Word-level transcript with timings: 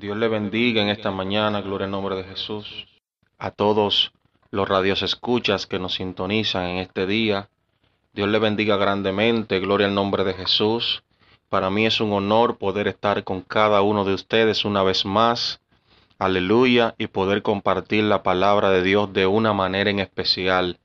Dios 0.00 0.16
le 0.16 0.28
bendiga 0.28 0.80
en 0.80 0.90
esta 0.90 1.10
mañana, 1.10 1.60
gloria 1.60 1.86
al 1.86 1.90
nombre 1.90 2.14
de 2.14 2.22
Jesús. 2.22 2.86
A 3.36 3.50
todos 3.50 4.12
los 4.52 4.68
radios 4.68 5.02
escuchas 5.02 5.66
que 5.66 5.80
nos 5.80 5.94
sintonizan 5.94 6.66
en 6.66 6.76
este 6.76 7.04
día. 7.04 7.48
Dios 8.12 8.28
le 8.28 8.38
bendiga 8.38 8.76
grandemente, 8.76 9.58
gloria 9.58 9.88
al 9.88 9.96
nombre 9.96 10.22
de 10.22 10.34
Jesús. 10.34 11.02
Para 11.48 11.68
mí 11.68 11.84
es 11.84 12.00
un 12.00 12.12
honor 12.12 12.58
poder 12.58 12.86
estar 12.86 13.24
con 13.24 13.40
cada 13.40 13.82
uno 13.82 14.04
de 14.04 14.14
ustedes 14.14 14.64
una 14.64 14.84
vez 14.84 15.04
más. 15.04 15.60
Aleluya, 16.20 16.94
y 16.96 17.08
poder 17.08 17.42
compartir 17.42 18.04
la 18.04 18.22
palabra 18.22 18.70
de 18.70 18.84
Dios 18.84 19.12
de 19.12 19.26
una 19.26 19.52
manera 19.52 19.90
en 19.90 19.98
especial. 19.98 20.78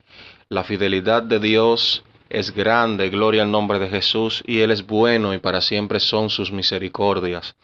La 0.48 0.64
fidelidad 0.64 1.22
de 1.22 1.38
Dios 1.38 2.02
es 2.28 2.54
grande, 2.54 3.10
gloria 3.10 3.42
al 3.42 3.50
nombre 3.50 3.78
de 3.78 3.88
Jesús, 3.88 4.42
y 4.46 4.60
Él 4.60 4.70
es 4.70 4.86
bueno 4.86 5.34
y 5.34 5.38
para 5.38 5.60
siempre 5.60 6.00
son 6.00 6.30
sus 6.30 6.50
misericordias. 6.52 7.56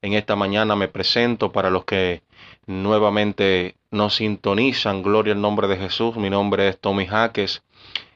En 0.00 0.12
esta 0.12 0.36
mañana 0.36 0.76
me 0.76 0.88
presento 0.88 1.52
para 1.52 1.70
los 1.70 1.84
que 1.84 2.22
nuevamente 2.66 3.76
nos 3.90 4.16
sintonizan, 4.16 5.02
gloria 5.02 5.34
al 5.34 5.40
nombre 5.40 5.68
de 5.68 5.76
Jesús. 5.76 6.16
Mi 6.16 6.30
nombre 6.30 6.68
es 6.68 6.78
Tommy 6.78 7.06
Jaques 7.06 7.62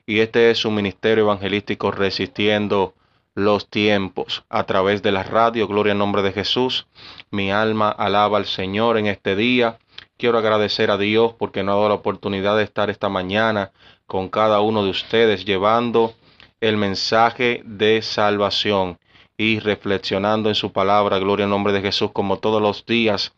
y 0.07 0.21
este 0.21 0.51
es 0.51 0.59
su 0.59 0.71
ministerio 0.71 1.25
evangelístico 1.25 1.91
resistiendo 1.91 2.95
los 3.35 3.69
tiempos 3.69 4.45
a 4.49 4.65
través 4.65 5.03
de 5.03 5.13
la 5.13 5.23
radio, 5.23 5.69
gloria 5.69 5.93
al 5.93 5.99
nombre 5.99 6.23
de 6.23 6.33
Jesús. 6.33 6.87
Mi 7.31 7.51
alma 7.51 7.91
alaba 7.91 8.39
al 8.39 8.47
Señor 8.47 8.97
en 8.97 9.07
este 9.07 9.37
día. 9.37 9.79
Quiero 10.19 10.39
agradecer 10.39 10.91
a 10.91 10.97
Dios 10.97 11.35
porque 11.39 11.63
nos 11.63 11.75
ha 11.75 11.77
dado 11.77 11.89
la 11.91 11.95
oportunidad 11.97 12.57
de 12.57 12.63
estar 12.63 12.89
esta 12.89 13.11
mañana 13.11 13.73
con 14.07 14.31
cada 14.31 14.61
uno 14.61 14.83
de 14.83 14.89
ustedes 14.89 15.45
llevando 15.45 16.15
el 16.61 16.79
mensaje 16.79 17.61
de 17.67 18.01
salvación 18.01 18.99
y 19.37 19.59
reflexionando 19.61 20.49
en 20.49 20.55
su 20.55 20.73
palabra, 20.73 21.19
gloria 21.19 21.45
al 21.45 21.51
nombre 21.51 21.75
de 21.75 21.83
Jesús, 21.83 22.13
como 22.13 22.39
todos 22.39 22.63
los 22.63 22.87
días 22.87 23.35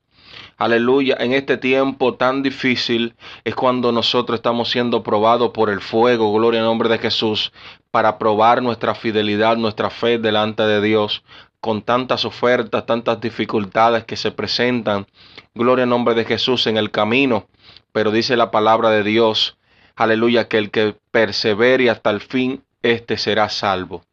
Aleluya, 0.58 1.18
en 1.20 1.34
este 1.34 1.58
tiempo 1.58 2.14
tan 2.14 2.44
difícil 2.44 3.16
es 3.44 3.56
cuando 3.56 3.92
nosotros 3.92 4.38
estamos 4.38 4.70
siendo 4.70 5.02
probados 5.02 5.52
por 5.52 5.70
el 5.70 5.82
fuego, 5.82 6.32
gloria 6.32 6.62
al 6.62 6.68
nombre 6.68 6.88
de 6.88 7.00
Jesús, 7.00 7.52
para 7.92 8.18
probar 8.18 8.62
nuestra 8.62 8.94
fidelidad, 8.96 9.58
nuestra 9.58 9.90
fe 9.90 10.18
delante 10.18 10.64
de 10.64 10.82
Dios, 10.82 11.24
con 11.60 11.82
tantas 11.82 12.26
ofertas, 12.26 12.86
tantas 12.86 13.20
dificultades 13.20 14.04
que 14.04 14.18
se 14.18 14.32
presentan, 14.32 15.08
gloria 15.56 15.84
al 15.84 15.90
nombre 15.90 16.14
de 16.14 16.26
Jesús 16.26 16.68
en 16.68 16.78
el 16.78 16.92
camino, 16.92 17.48
pero 17.92 18.12
dice 18.12 18.38
la 18.38 18.52
palabra 18.52 18.92
de 18.92 19.04
Dios, 19.04 19.58
aleluya, 19.96 20.48
que 20.48 20.60
el 20.60 20.70
que 20.70 20.96
persevere 21.10 21.90
hasta 21.90 22.12
el 22.12 22.22
fin, 22.22 22.64
éste 22.84 23.18
será 23.18 23.50
salvo. 23.50 24.04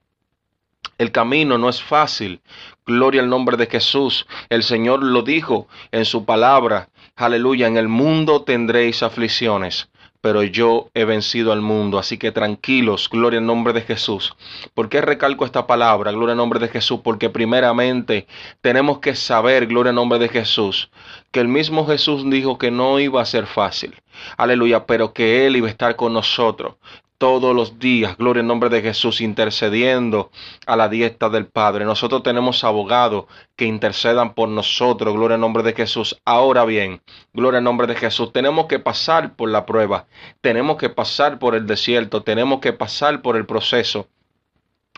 El 0.98 1.12
camino 1.12 1.58
no 1.58 1.68
es 1.68 1.82
fácil. 1.82 2.40
Gloria 2.86 3.22
al 3.22 3.28
nombre 3.28 3.56
de 3.56 3.66
Jesús. 3.66 4.26
El 4.48 4.62
Señor 4.62 5.02
lo 5.02 5.22
dijo 5.22 5.68
en 5.90 6.04
su 6.04 6.24
palabra. 6.24 6.88
Aleluya. 7.16 7.66
En 7.66 7.76
el 7.76 7.88
mundo 7.88 8.42
tendréis 8.42 9.02
aflicciones 9.02 9.88
pero 10.22 10.44
yo 10.44 10.88
he 10.94 11.04
vencido 11.04 11.52
al 11.52 11.60
mundo. 11.60 11.98
Así 11.98 12.16
que 12.16 12.32
tranquilos, 12.32 13.10
gloria 13.10 13.40
al 13.40 13.46
nombre 13.46 13.74
de 13.74 13.82
Jesús. 13.82 14.34
¿Por 14.72 14.88
qué 14.88 15.02
recalco 15.02 15.44
esta 15.44 15.66
palabra? 15.66 16.12
Gloria 16.12 16.32
al 16.32 16.38
nombre 16.38 16.60
de 16.60 16.68
Jesús. 16.68 17.00
Porque 17.02 17.28
primeramente 17.28 18.26
tenemos 18.62 19.00
que 19.00 19.16
saber, 19.16 19.66
gloria 19.66 19.90
al 19.90 19.96
nombre 19.96 20.20
de 20.20 20.28
Jesús, 20.28 20.90
que 21.32 21.40
el 21.40 21.48
mismo 21.48 21.86
Jesús 21.86 22.22
dijo 22.30 22.56
que 22.56 22.70
no 22.70 23.00
iba 23.00 23.20
a 23.20 23.26
ser 23.26 23.46
fácil. 23.46 23.94
Aleluya, 24.36 24.86
pero 24.86 25.12
que 25.12 25.44
Él 25.46 25.56
iba 25.56 25.66
a 25.66 25.70
estar 25.70 25.96
con 25.96 26.12
nosotros 26.12 26.76
todos 27.22 27.54
los 27.54 27.78
días, 27.78 28.16
gloria 28.16 28.40
en 28.40 28.48
nombre 28.48 28.68
de 28.68 28.82
Jesús, 28.82 29.20
intercediendo 29.20 30.32
a 30.66 30.74
la 30.74 30.88
dieta 30.88 31.28
del 31.28 31.46
Padre. 31.46 31.84
Nosotros 31.84 32.24
tenemos 32.24 32.64
abogados 32.64 33.26
que 33.54 33.64
intercedan 33.64 34.34
por 34.34 34.48
nosotros, 34.48 35.14
gloria 35.14 35.36
en 35.36 35.40
nombre 35.42 35.62
de 35.62 35.72
Jesús. 35.72 36.20
Ahora 36.24 36.64
bien, 36.64 37.00
gloria 37.32 37.58
en 37.58 37.64
nombre 37.64 37.86
de 37.86 37.94
Jesús, 37.94 38.32
tenemos 38.32 38.66
que 38.66 38.80
pasar 38.80 39.36
por 39.36 39.50
la 39.50 39.66
prueba, 39.66 40.06
tenemos 40.40 40.78
que 40.78 40.88
pasar 40.88 41.38
por 41.38 41.54
el 41.54 41.64
desierto, 41.64 42.24
tenemos 42.24 42.58
que 42.58 42.72
pasar 42.72 43.22
por 43.22 43.36
el 43.36 43.46
proceso. 43.46 44.08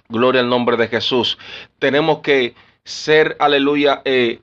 Gloria 0.08 0.40
al 0.40 0.48
nombre 0.48 0.78
de 0.78 0.88
Jesús. 0.88 1.36
Tenemos 1.78 2.20
que 2.20 2.54
ser, 2.84 3.36
aleluya, 3.38 4.00
eh, 4.06 4.40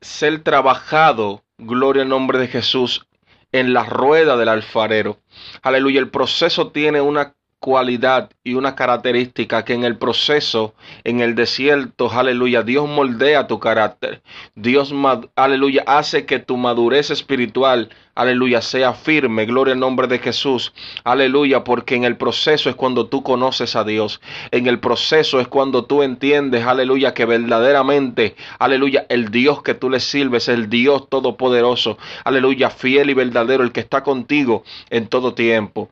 ser 0.00 0.44
trabajado, 0.44 1.42
gloria 1.58 2.04
al 2.04 2.08
nombre 2.08 2.38
de 2.38 2.46
Jesús, 2.46 3.04
en 3.54 3.72
la 3.72 3.84
rueda 3.84 4.36
del 4.36 4.48
alfarero. 4.48 5.20
Aleluya, 5.62 6.00
el 6.00 6.10
proceso 6.10 6.72
tiene 6.72 7.00
una 7.00 7.36
cualidad 7.64 8.28
y 8.44 8.52
una 8.56 8.74
característica 8.74 9.64
que 9.64 9.72
en 9.72 9.84
el 9.84 9.96
proceso, 9.96 10.74
en 11.02 11.20
el 11.20 11.34
desierto, 11.34 12.10
aleluya, 12.12 12.62
Dios 12.62 12.86
moldea 12.86 13.46
tu 13.46 13.58
carácter. 13.58 14.20
Dios, 14.54 14.92
aleluya, 15.34 15.82
hace 15.86 16.26
que 16.26 16.40
tu 16.40 16.58
madurez 16.58 17.10
espiritual, 17.10 17.88
aleluya, 18.14 18.60
sea 18.60 18.92
firme. 18.92 19.46
Gloria 19.46 19.72
al 19.72 19.80
nombre 19.80 20.08
de 20.08 20.18
Jesús. 20.18 20.74
Aleluya, 21.04 21.64
porque 21.64 21.94
en 21.94 22.04
el 22.04 22.18
proceso 22.18 22.68
es 22.68 22.76
cuando 22.76 23.06
tú 23.06 23.22
conoces 23.22 23.76
a 23.76 23.84
Dios. 23.84 24.20
En 24.50 24.66
el 24.66 24.78
proceso 24.78 25.40
es 25.40 25.48
cuando 25.48 25.86
tú 25.86 26.02
entiendes, 26.02 26.66
aleluya, 26.66 27.14
que 27.14 27.24
verdaderamente, 27.24 28.36
aleluya, 28.58 29.06
el 29.08 29.30
Dios 29.30 29.62
que 29.62 29.72
tú 29.72 29.88
le 29.88 30.00
sirves, 30.00 30.48
el 30.48 30.68
Dios 30.68 31.08
todopoderoso, 31.08 31.96
aleluya, 32.24 32.68
fiel 32.68 33.08
y 33.08 33.14
verdadero, 33.14 33.64
el 33.64 33.72
que 33.72 33.80
está 33.80 34.02
contigo 34.02 34.64
en 34.90 35.06
todo 35.06 35.32
tiempo. 35.32 35.88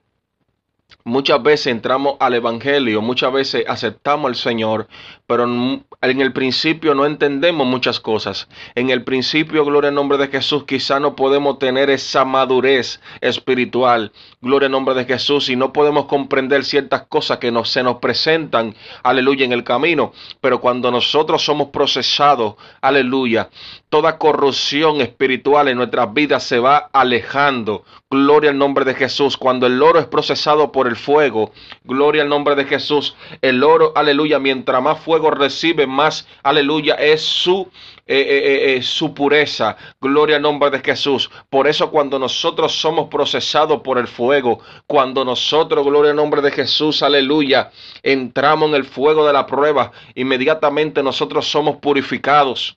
Muchas 1.05 1.43
veces 1.43 1.67
entramos 1.67 2.15
al 2.21 2.35
Evangelio, 2.35 3.03
muchas 3.03 3.33
veces 3.33 3.65
aceptamos 3.67 4.29
al 4.29 4.37
Señor, 4.37 4.87
pero 5.27 5.45
en 5.45 6.21
el 6.21 6.33
principio 6.33 6.95
no 6.95 7.07
entendemos 7.07 7.67
muchas 7.67 7.99
cosas. 7.99 8.49
En 8.77 8.91
el 8.91 9.03
principio, 9.03 9.65
gloria 9.65 9.89
al 9.89 9.97
nombre 9.97 10.17
de 10.17 10.29
Jesús, 10.29 10.65
quizá 10.65 11.01
no 11.01 11.17
podemos 11.17 11.59
tener 11.59 11.91
esa 11.91 12.25
madurez 12.25 13.01
espiritual, 13.21 14.13
gloria 14.41 14.67
al 14.67 14.73
nombre 14.73 14.95
de 14.95 15.05
Jesús, 15.05 15.49
y 15.49 15.57
no 15.57 15.73
podemos 15.73 16.07
comprender 16.07 16.65
ciertas 16.65 17.03
cosas 17.09 17.39
que 17.39 17.51
nos, 17.51 17.71
se 17.71 17.83
nos 17.83 17.97
presentan, 17.97 18.75
aleluya, 19.03 19.45
en 19.45 19.53
el 19.53 19.65
camino. 19.65 20.13
Pero 20.41 20.61
cuando 20.61 20.91
nosotros 20.93 21.45
somos 21.45 21.71
procesados, 21.71 22.55
aleluya, 22.81 23.51
toda 23.89 24.19
corrupción 24.19 25.01
espiritual 25.01 25.69
en 25.69 25.79
nuestras 25.79 26.13
vidas 26.15 26.45
se 26.45 26.59
va 26.59 26.91
alejando. 26.93 27.85
Gloria 28.11 28.51
al 28.51 28.59
nombre 28.59 28.85
de 28.85 28.95
Jesús. 28.95 29.37
Cuando 29.37 29.67
el 29.67 29.83
oro 29.83 29.99
es 29.99 30.07
procesado 30.07 30.71
por 30.73 30.87
el 30.87 30.92
fuego, 30.97 31.53
gloria 31.85 32.23
al 32.23 32.29
nombre 32.29 32.55
de 32.55 32.65
Jesús. 32.65 33.17
El 33.41 33.63
oro, 33.63 33.93
aleluya, 33.95 34.39
mientras 34.39 34.83
más 34.83 35.01
fuego 35.01 35.31
recibe, 35.31 35.87
más, 35.87 36.27
aleluya, 36.43 36.95
es 36.95 37.23
su, 37.23 37.71
eh, 38.07 38.19
eh, 38.19 38.75
eh, 38.77 38.83
su 38.83 39.15
pureza. 39.15 39.77
Gloria 40.01 40.37
al 40.37 40.43
nombre 40.43 40.71
de 40.71 40.81
Jesús. 40.81 41.31
Por 41.49 41.69
eso 41.69 41.91
cuando 41.91 42.19
nosotros 42.19 42.73
somos 42.73 43.09
procesados 43.09 43.81
por 43.83 43.99
el 43.99 44.09
fuego, 44.09 44.61
cuando 44.87 45.25
nosotros, 45.25 45.85
gloria 45.85 46.11
al 46.11 46.17
nombre 46.17 46.43
de 46.43 46.51
Jesús, 46.51 47.03
aleluya, 47.03 47.71
entramos 48.03 48.69
en 48.71 48.75
el 48.75 48.85
fuego 48.85 49.27
de 49.27 49.33
la 49.33 49.47
prueba, 49.47 49.93
inmediatamente 50.15 51.03
nosotros 51.03 51.47
somos 51.47 51.77
purificados. 51.77 52.77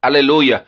Aleluya. 0.00 0.64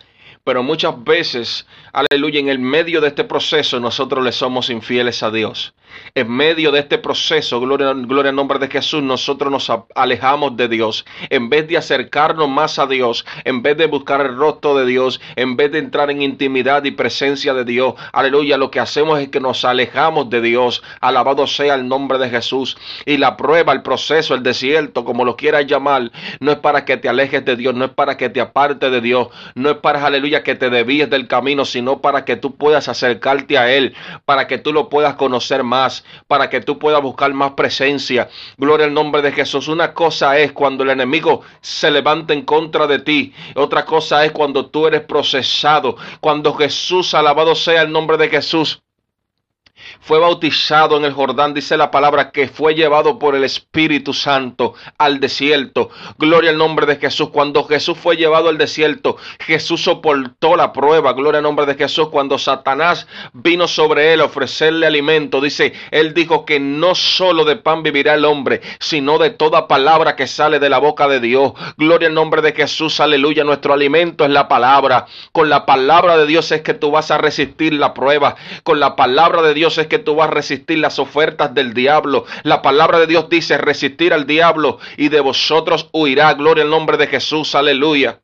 Pero 0.46 0.62
muchas 0.62 1.02
veces, 1.02 1.66
aleluya, 1.92 2.38
en 2.38 2.48
el 2.48 2.60
medio 2.60 3.00
de 3.00 3.08
este 3.08 3.24
proceso 3.24 3.80
nosotros 3.80 4.24
le 4.24 4.30
somos 4.30 4.70
infieles 4.70 5.22
a 5.22 5.30
Dios 5.30 5.74
en 6.14 6.30
medio 6.30 6.72
de 6.72 6.80
este 6.80 6.98
proceso, 6.98 7.60
gloria, 7.60 7.92
gloria 7.94 8.30
al 8.30 8.36
nombre 8.36 8.58
de 8.58 8.68
Jesús, 8.68 9.02
nosotros 9.02 9.50
nos 9.50 9.70
alejamos 9.94 10.56
de 10.56 10.68
Dios. 10.68 11.04
En 11.30 11.50
vez 11.50 11.68
de 11.68 11.76
acercarnos 11.76 12.48
más 12.48 12.78
a 12.78 12.86
Dios, 12.86 13.26
en 13.44 13.62
vez 13.62 13.76
de 13.76 13.86
buscar 13.86 14.20
el 14.20 14.36
rostro 14.36 14.76
de 14.76 14.86
Dios, 14.86 15.20
en 15.36 15.56
vez 15.56 15.72
de 15.72 15.78
entrar 15.78 16.10
en 16.10 16.22
intimidad 16.22 16.84
y 16.84 16.90
presencia 16.90 17.54
de 17.54 17.64
Dios, 17.64 17.94
aleluya, 18.12 18.56
lo 18.56 18.70
que 18.70 18.80
hacemos 18.80 19.20
es 19.20 19.28
que 19.28 19.40
nos 19.40 19.64
alejamos 19.64 20.30
de 20.30 20.40
Dios. 20.40 20.82
Alabado 21.00 21.46
sea 21.46 21.74
el 21.74 21.88
nombre 21.88 22.18
de 22.18 22.30
Jesús. 22.30 22.76
Y 23.04 23.16
la 23.18 23.36
prueba, 23.36 23.72
el 23.72 23.82
proceso, 23.82 24.34
el 24.34 24.42
desierto, 24.42 25.04
como 25.04 25.24
lo 25.24 25.36
quieras 25.36 25.66
llamar, 25.66 26.10
no 26.40 26.52
es 26.52 26.58
para 26.58 26.84
que 26.84 26.96
te 26.96 27.08
alejes 27.08 27.44
de 27.44 27.56
Dios, 27.56 27.74
no 27.74 27.84
es 27.84 27.90
para 27.90 28.16
que 28.16 28.28
te 28.28 28.40
apartes 28.40 28.90
de 28.90 29.00
Dios, 29.00 29.28
no 29.54 29.70
es 29.70 29.76
para, 29.76 30.04
aleluya, 30.04 30.42
que 30.42 30.54
te 30.54 30.70
desvíes 30.70 31.10
del 31.10 31.28
camino, 31.28 31.64
sino 31.64 32.00
para 32.00 32.24
que 32.24 32.36
tú 32.36 32.56
puedas 32.56 32.88
acercarte 32.88 33.58
a 33.58 33.72
Él, 33.72 33.94
para 34.24 34.46
que 34.46 34.58
tú 34.58 34.72
lo 34.72 34.88
puedas 34.88 35.14
conocer 35.14 35.62
más 35.62 35.85
para 36.26 36.48
que 36.50 36.60
tú 36.60 36.78
puedas 36.78 37.02
buscar 37.02 37.32
más 37.32 37.52
presencia. 37.52 38.28
Gloria 38.56 38.86
al 38.86 38.94
nombre 38.94 39.22
de 39.22 39.32
Jesús. 39.32 39.68
Una 39.68 39.92
cosa 39.92 40.38
es 40.38 40.52
cuando 40.52 40.84
el 40.84 40.90
enemigo 40.90 41.42
se 41.60 41.90
levanta 41.90 42.32
en 42.32 42.42
contra 42.42 42.86
de 42.86 43.00
ti. 43.00 43.32
Otra 43.54 43.84
cosa 43.84 44.24
es 44.24 44.32
cuando 44.32 44.66
tú 44.66 44.86
eres 44.86 45.02
procesado. 45.02 45.96
Cuando 46.20 46.54
Jesús, 46.54 47.14
alabado 47.14 47.54
sea 47.54 47.82
el 47.82 47.92
nombre 47.92 48.16
de 48.16 48.28
Jesús, 48.28 48.80
fue 50.00 50.18
bautizado 50.18 50.96
en 50.96 51.04
el 51.04 51.12
Jordán, 51.12 51.54
dice 51.54 51.76
la 51.76 51.90
palabra, 51.90 52.30
que 52.30 52.48
fue 52.48 52.74
llevado 52.74 53.18
por 53.18 53.34
el 53.34 53.44
Espíritu 53.44 54.12
Santo 54.12 54.74
al 54.98 55.20
desierto. 55.20 55.90
Gloria 56.18 56.50
al 56.50 56.58
nombre 56.58 56.86
de 56.86 56.96
Jesús. 56.96 57.30
Cuando 57.30 57.64
Jesús 57.64 57.98
fue 57.98 58.16
llevado 58.16 58.48
al 58.48 58.58
desierto, 58.58 59.16
Jesús 59.40 59.82
soportó 59.82 60.56
la 60.56 60.72
prueba. 60.72 61.12
Gloria 61.12 61.38
al 61.38 61.44
nombre 61.44 61.66
de 61.66 61.74
Jesús. 61.74 62.08
Cuando 62.08 62.38
Satanás 62.38 63.06
vino 63.32 63.68
sobre 63.68 64.12
él 64.12 64.20
a 64.20 64.26
ofrecerle 64.26 64.86
alimento, 64.86 65.40
dice, 65.40 65.72
él 65.90 66.14
dijo 66.14 66.44
que 66.44 66.60
no 66.60 66.94
solo 66.94 67.44
de 67.44 67.56
pan 67.56 67.82
vivirá 67.82 68.14
el 68.14 68.24
hombre, 68.24 68.60
sino 68.78 69.18
de 69.18 69.30
toda 69.30 69.68
palabra 69.68 70.16
que 70.16 70.26
sale 70.26 70.58
de 70.58 70.68
la 70.68 70.78
boca 70.78 71.08
de 71.08 71.20
Dios. 71.20 71.52
Gloria 71.76 72.08
al 72.08 72.14
nombre 72.14 72.42
de 72.42 72.52
Jesús. 72.52 73.00
Aleluya. 73.00 73.44
Nuestro 73.44 73.74
alimento 73.74 74.24
es 74.24 74.30
la 74.30 74.48
palabra. 74.48 75.06
Con 75.32 75.48
la 75.48 75.66
palabra 75.66 76.16
de 76.16 76.26
Dios 76.26 76.50
es 76.52 76.62
que 76.62 76.74
tú 76.74 76.90
vas 76.90 77.10
a 77.10 77.18
resistir 77.18 77.72
la 77.74 77.94
prueba. 77.94 78.36
Con 78.62 78.80
la 78.80 78.96
palabra 78.96 79.42
de 79.42 79.54
Dios 79.54 79.78
es 79.78 79.85
que 79.88 79.98
tú 79.98 80.14
vas 80.16 80.28
a 80.28 80.32
resistir 80.32 80.78
las 80.78 80.98
ofertas 80.98 81.54
del 81.54 81.74
diablo. 81.74 82.24
La 82.42 82.62
palabra 82.62 82.98
de 82.98 83.06
Dios 83.06 83.28
dice 83.28 83.58
resistir 83.58 84.12
al 84.12 84.26
diablo 84.26 84.78
y 84.96 85.08
de 85.08 85.20
vosotros 85.20 85.88
huirá. 85.92 86.34
Gloria 86.34 86.64
al 86.64 86.70
nombre 86.70 86.96
de 86.96 87.06
Jesús. 87.06 87.54
Aleluya. 87.54 88.20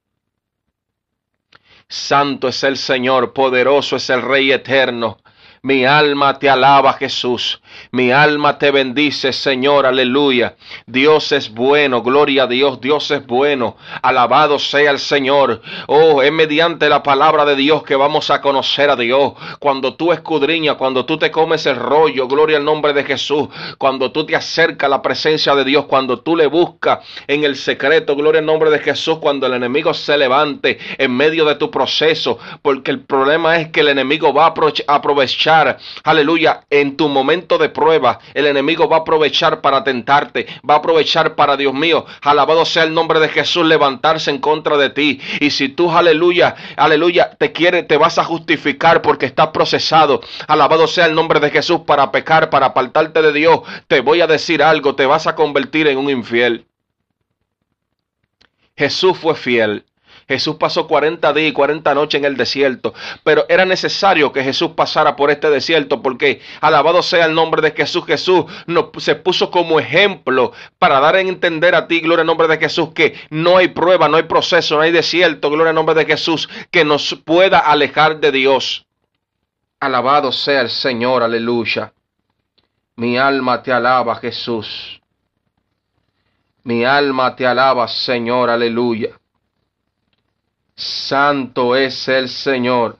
Santo 1.88 2.48
es 2.48 2.64
el 2.64 2.78
Señor, 2.78 3.34
poderoso 3.34 3.96
es 3.96 4.08
el 4.08 4.22
Rey 4.22 4.50
eterno. 4.50 5.18
Mi 5.62 5.84
alma 5.84 6.38
te 6.38 6.48
alaba, 6.48 6.94
Jesús. 6.94 7.60
Mi 7.94 8.10
alma 8.10 8.56
te 8.56 8.70
bendice, 8.70 9.34
Señor, 9.34 9.84
aleluya. 9.84 10.56
Dios 10.86 11.30
es 11.30 11.52
bueno, 11.52 12.02
gloria 12.02 12.44
a 12.44 12.46
Dios, 12.46 12.80
Dios 12.80 13.10
es 13.10 13.26
bueno. 13.26 13.76
Alabado 14.00 14.58
sea 14.58 14.92
el 14.92 14.98
Señor. 14.98 15.60
Oh, 15.88 16.22
es 16.22 16.32
mediante 16.32 16.88
la 16.88 17.02
palabra 17.02 17.44
de 17.44 17.54
Dios 17.54 17.82
que 17.82 17.94
vamos 17.94 18.30
a 18.30 18.40
conocer 18.40 18.88
a 18.88 18.96
Dios. 18.96 19.34
Cuando 19.58 19.94
tú 19.94 20.10
escudriñas, 20.10 20.76
cuando 20.76 21.04
tú 21.04 21.18
te 21.18 21.30
comes 21.30 21.66
el 21.66 21.76
rollo, 21.76 22.26
gloria 22.28 22.56
al 22.56 22.64
nombre 22.64 22.94
de 22.94 23.04
Jesús. 23.04 23.50
Cuando 23.76 24.10
tú 24.10 24.24
te 24.24 24.36
acercas 24.36 24.86
a 24.86 24.88
la 24.88 25.02
presencia 25.02 25.54
de 25.54 25.62
Dios, 25.62 25.84
cuando 25.84 26.20
tú 26.20 26.34
le 26.34 26.46
buscas 26.46 27.00
en 27.26 27.44
el 27.44 27.56
secreto, 27.56 28.16
gloria 28.16 28.38
al 28.38 28.46
nombre 28.46 28.70
de 28.70 28.78
Jesús, 28.78 29.18
cuando 29.18 29.46
el 29.46 29.52
enemigo 29.52 29.92
se 29.92 30.16
levante 30.16 30.78
en 30.96 31.14
medio 31.14 31.44
de 31.44 31.56
tu 31.56 31.70
proceso, 31.70 32.38
porque 32.62 32.90
el 32.90 33.00
problema 33.00 33.58
es 33.58 33.68
que 33.68 33.80
el 33.80 33.88
enemigo 33.88 34.32
va 34.32 34.46
a 34.46 34.94
aprovechar 34.94 35.76
aleluya, 36.04 36.62
en 36.70 36.96
tu 36.96 37.10
momento 37.10 37.58
de 37.58 37.68
el 38.34 38.46
enemigo 38.46 38.88
va 38.88 38.98
a 38.98 39.00
aprovechar 39.00 39.60
para 39.60 39.82
tentarte, 39.84 40.46
va 40.68 40.74
a 40.74 40.76
aprovechar 40.78 41.34
para, 41.34 41.56
Dios 41.56 41.74
mío, 41.74 42.06
alabado 42.22 42.64
sea 42.64 42.84
el 42.84 42.94
nombre 42.94 43.20
de 43.20 43.28
Jesús, 43.28 43.66
levantarse 43.66 44.30
en 44.30 44.38
contra 44.38 44.76
de 44.76 44.90
ti. 44.90 45.20
Y 45.40 45.50
si 45.50 45.68
tú, 45.68 45.90
aleluya, 45.90 46.54
aleluya, 46.76 47.36
te 47.38 47.52
quiere, 47.52 47.82
te 47.82 47.96
vas 47.96 48.18
a 48.18 48.24
justificar 48.24 49.02
porque 49.02 49.26
estás 49.26 49.48
procesado, 49.48 50.20
alabado 50.46 50.86
sea 50.86 51.06
el 51.06 51.14
nombre 51.14 51.40
de 51.40 51.50
Jesús 51.50 51.80
para 51.86 52.10
pecar, 52.12 52.50
para 52.50 52.66
apartarte 52.66 53.22
de 53.22 53.32
Dios, 53.32 53.60
te 53.88 54.00
voy 54.00 54.20
a 54.20 54.26
decir 54.26 54.62
algo, 54.62 54.94
te 54.94 55.06
vas 55.06 55.26
a 55.26 55.34
convertir 55.34 55.86
en 55.88 55.98
un 55.98 56.10
infiel. 56.10 56.66
Jesús 58.76 59.18
fue 59.18 59.34
fiel. 59.34 59.84
Jesús 60.28 60.56
pasó 60.56 60.86
40 60.86 61.32
días 61.32 61.50
y 61.50 61.52
40 61.52 61.94
noches 61.94 62.18
en 62.18 62.24
el 62.24 62.36
desierto, 62.36 62.94
pero 63.24 63.44
era 63.48 63.64
necesario 63.64 64.32
que 64.32 64.42
Jesús 64.42 64.72
pasara 64.76 65.16
por 65.16 65.30
este 65.30 65.50
desierto 65.50 66.02
porque 66.02 66.40
alabado 66.60 67.02
sea 67.02 67.26
el 67.26 67.34
nombre 67.34 67.62
de 67.62 67.72
Jesús. 67.72 68.04
Jesús 68.06 68.44
se 68.98 69.14
puso 69.14 69.50
como 69.50 69.80
ejemplo 69.80 70.52
para 70.78 71.00
dar 71.00 71.16
a 71.16 71.20
entender 71.20 71.74
a 71.74 71.86
ti, 71.86 72.00
gloria 72.00 72.22
al 72.22 72.26
nombre 72.26 72.48
de 72.48 72.58
Jesús, 72.58 72.90
que 72.94 73.14
no 73.30 73.56
hay 73.56 73.68
prueba, 73.68 74.08
no 74.08 74.16
hay 74.16 74.24
proceso, 74.24 74.76
no 74.76 74.82
hay 74.82 74.92
desierto, 74.92 75.50
gloria 75.50 75.70
al 75.70 75.76
nombre 75.76 75.94
de 75.94 76.04
Jesús, 76.04 76.48
que 76.70 76.84
nos 76.84 77.14
pueda 77.24 77.58
alejar 77.58 78.20
de 78.20 78.32
Dios. 78.32 78.86
Alabado 79.80 80.30
sea 80.30 80.60
el 80.60 80.70
Señor, 80.70 81.22
aleluya. 81.22 81.92
Mi 82.96 83.18
alma 83.18 83.62
te 83.62 83.72
alaba, 83.72 84.14
Jesús. 84.16 85.00
Mi 86.64 86.84
alma 86.84 87.34
te 87.34 87.46
alaba, 87.46 87.88
Señor, 87.88 88.50
aleluya. 88.50 89.18
Santo 90.74 91.76
es 91.76 92.08
el 92.08 92.28
Señor. 92.28 92.98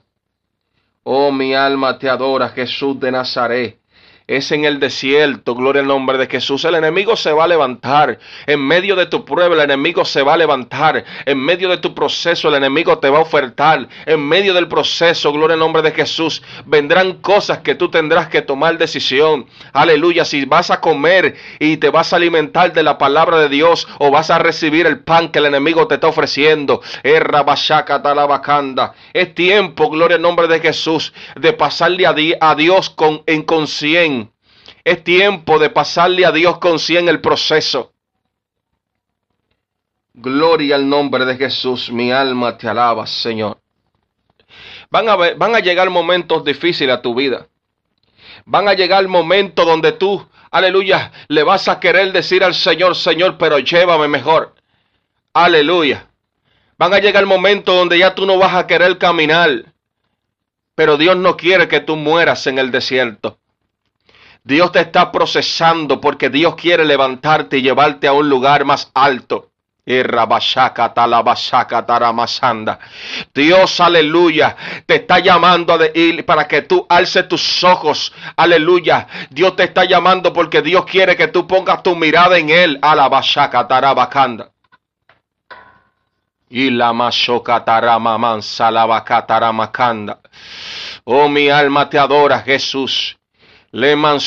Oh, 1.03 1.31
mi 1.31 1.53
alma 1.53 1.97
te 1.97 2.09
adora, 2.09 2.49
Jesús 2.49 2.99
de 2.99 3.11
Nazaret 3.11 3.82
es 4.27 4.51
en 4.51 4.65
el 4.65 4.79
desierto, 4.79 5.55
gloria 5.55 5.81
al 5.81 5.87
nombre 5.87 6.17
de 6.17 6.27
Jesús. 6.27 6.63
El 6.65 6.75
enemigo 6.75 7.15
se 7.15 7.33
va 7.33 7.43
a 7.43 7.47
levantar. 7.47 8.19
En 8.45 8.65
medio 8.65 8.95
de 8.95 9.05
tu 9.05 9.25
prueba, 9.25 9.55
el 9.55 9.61
enemigo 9.61 10.05
se 10.05 10.21
va 10.21 10.35
a 10.35 10.37
levantar. 10.37 11.03
En 11.25 11.39
medio 11.39 11.69
de 11.69 11.77
tu 11.77 11.93
proceso, 11.93 12.47
el 12.49 12.55
enemigo 12.55 12.97
te 12.99 13.09
va 13.09 13.17
a 13.19 13.21
ofertar. 13.21 13.87
En 14.05 14.25
medio 14.25 14.53
del 14.53 14.67
proceso, 14.67 15.33
gloria 15.33 15.55
al 15.55 15.59
nombre 15.59 15.81
de 15.81 15.91
Jesús, 15.91 16.41
vendrán 16.65 17.13
cosas 17.21 17.59
que 17.59 17.75
tú 17.75 17.89
tendrás 17.89 18.27
que 18.27 18.41
tomar 18.41 18.77
decisión. 18.77 19.45
Aleluya. 19.73 20.23
Si 20.25 20.45
vas 20.45 20.71
a 20.71 20.79
comer 20.79 21.35
y 21.59 21.77
te 21.77 21.89
vas 21.89 22.13
a 22.13 22.15
alimentar 22.15 22.71
de 22.73 22.83
la 22.83 22.97
palabra 22.97 23.39
de 23.39 23.49
Dios 23.49 23.87
o 23.99 24.09
vas 24.09 24.29
a 24.29 24.39
recibir 24.39 24.85
el 24.85 24.99
pan 24.99 25.29
que 25.29 25.39
el 25.39 25.47
enemigo 25.47 25.87
te 25.87 25.95
está 25.95 26.07
ofreciendo. 26.07 26.81
Es 29.13 29.35
tiempo, 29.35 29.89
gloria 29.89 30.15
al 30.15 30.21
nombre 30.21 30.47
de 30.47 30.59
Jesús, 30.59 31.13
de 31.35 31.53
pasarle 31.53 32.05
a 32.07 32.55
Dios 32.55 32.95
en 33.25 33.43
conciencia 33.43 34.13
es 34.83 35.03
tiempo 35.03 35.59
de 35.59 35.69
pasarle 35.69 36.25
a 36.25 36.31
Dios 36.31 36.57
con 36.57 36.79
100 36.79 37.07
el 37.07 37.21
proceso. 37.21 37.93
Gloria 40.13 40.75
al 40.75 40.87
nombre 40.87 41.25
de 41.25 41.35
Jesús, 41.37 41.89
mi 41.91 42.11
alma 42.11 42.57
te 42.57 42.67
alaba, 42.67 43.07
Señor. 43.07 43.57
Van 44.89 45.09
a, 45.09 45.15
van 45.15 45.55
a 45.55 45.59
llegar 45.59 45.89
momentos 45.89 46.43
difíciles 46.43 46.95
a 46.95 47.01
tu 47.01 47.15
vida. 47.15 47.47
Van 48.45 48.67
a 48.67 48.73
llegar 48.73 49.07
momentos 49.07 49.65
donde 49.65 49.93
tú, 49.93 50.27
aleluya, 50.51 51.11
le 51.29 51.43
vas 51.43 51.67
a 51.67 51.79
querer 51.79 52.11
decir 52.11 52.43
al 52.43 52.53
Señor, 52.53 52.95
Señor, 52.95 53.37
pero 53.37 53.57
llévame 53.57 54.07
mejor. 54.07 54.53
Aleluya. 55.33 56.09
Van 56.77 56.93
a 56.93 56.99
llegar 56.99 57.25
momentos 57.25 57.75
donde 57.75 57.97
ya 57.97 58.13
tú 58.13 58.25
no 58.25 58.37
vas 58.37 58.53
a 58.53 58.67
querer 58.67 58.97
caminar. 58.97 59.73
Pero 60.75 60.97
Dios 60.97 61.15
no 61.15 61.37
quiere 61.37 61.67
que 61.67 61.79
tú 61.79 61.95
mueras 61.95 62.45
en 62.45 62.59
el 62.59 62.69
desierto. 62.69 63.39
Dios 64.43 64.73
te 64.73 64.81
está 64.81 65.11
procesando 65.11 66.01
porque 66.01 66.29
Dios 66.29 66.55
quiere 66.55 66.83
levantarte 66.83 67.57
y 67.57 67.61
llevarte 67.61 68.07
a 68.07 68.13
un 68.13 68.29
lugar 68.29 68.65
más 68.65 68.91
alto. 68.93 69.51
Dios, 73.33 73.79
aleluya, 73.81 74.55
te 74.85 74.95
está 74.95 75.19
llamando 75.19 75.77
para 76.25 76.47
que 76.47 76.61
tú 76.61 76.85
alces 76.87 77.27
tus 77.27 77.63
ojos. 77.63 78.13
Aleluya. 78.37 79.07
Dios 79.29 79.55
te 79.57 79.63
está 79.63 79.83
llamando 79.83 80.31
porque 80.31 80.61
Dios 80.61 80.85
quiere 80.85 81.17
que 81.17 81.27
tú 81.27 81.45
pongas 81.45 81.83
tu 81.83 81.95
mirada 81.95 82.37
en 82.37 82.49
Él. 82.49 82.79
Alabashakatarabakanda. 82.81 84.51
Y 86.49 86.69
la 86.69 86.93
mashokataramaman 86.93 88.41
salabakataramakanda. 88.41 90.19
Oh, 91.03 91.27
mi 91.27 91.49
alma 91.49 91.89
te 91.89 91.99
adora, 91.99 92.39
Jesús. 92.39 93.17
Leman 93.73 94.19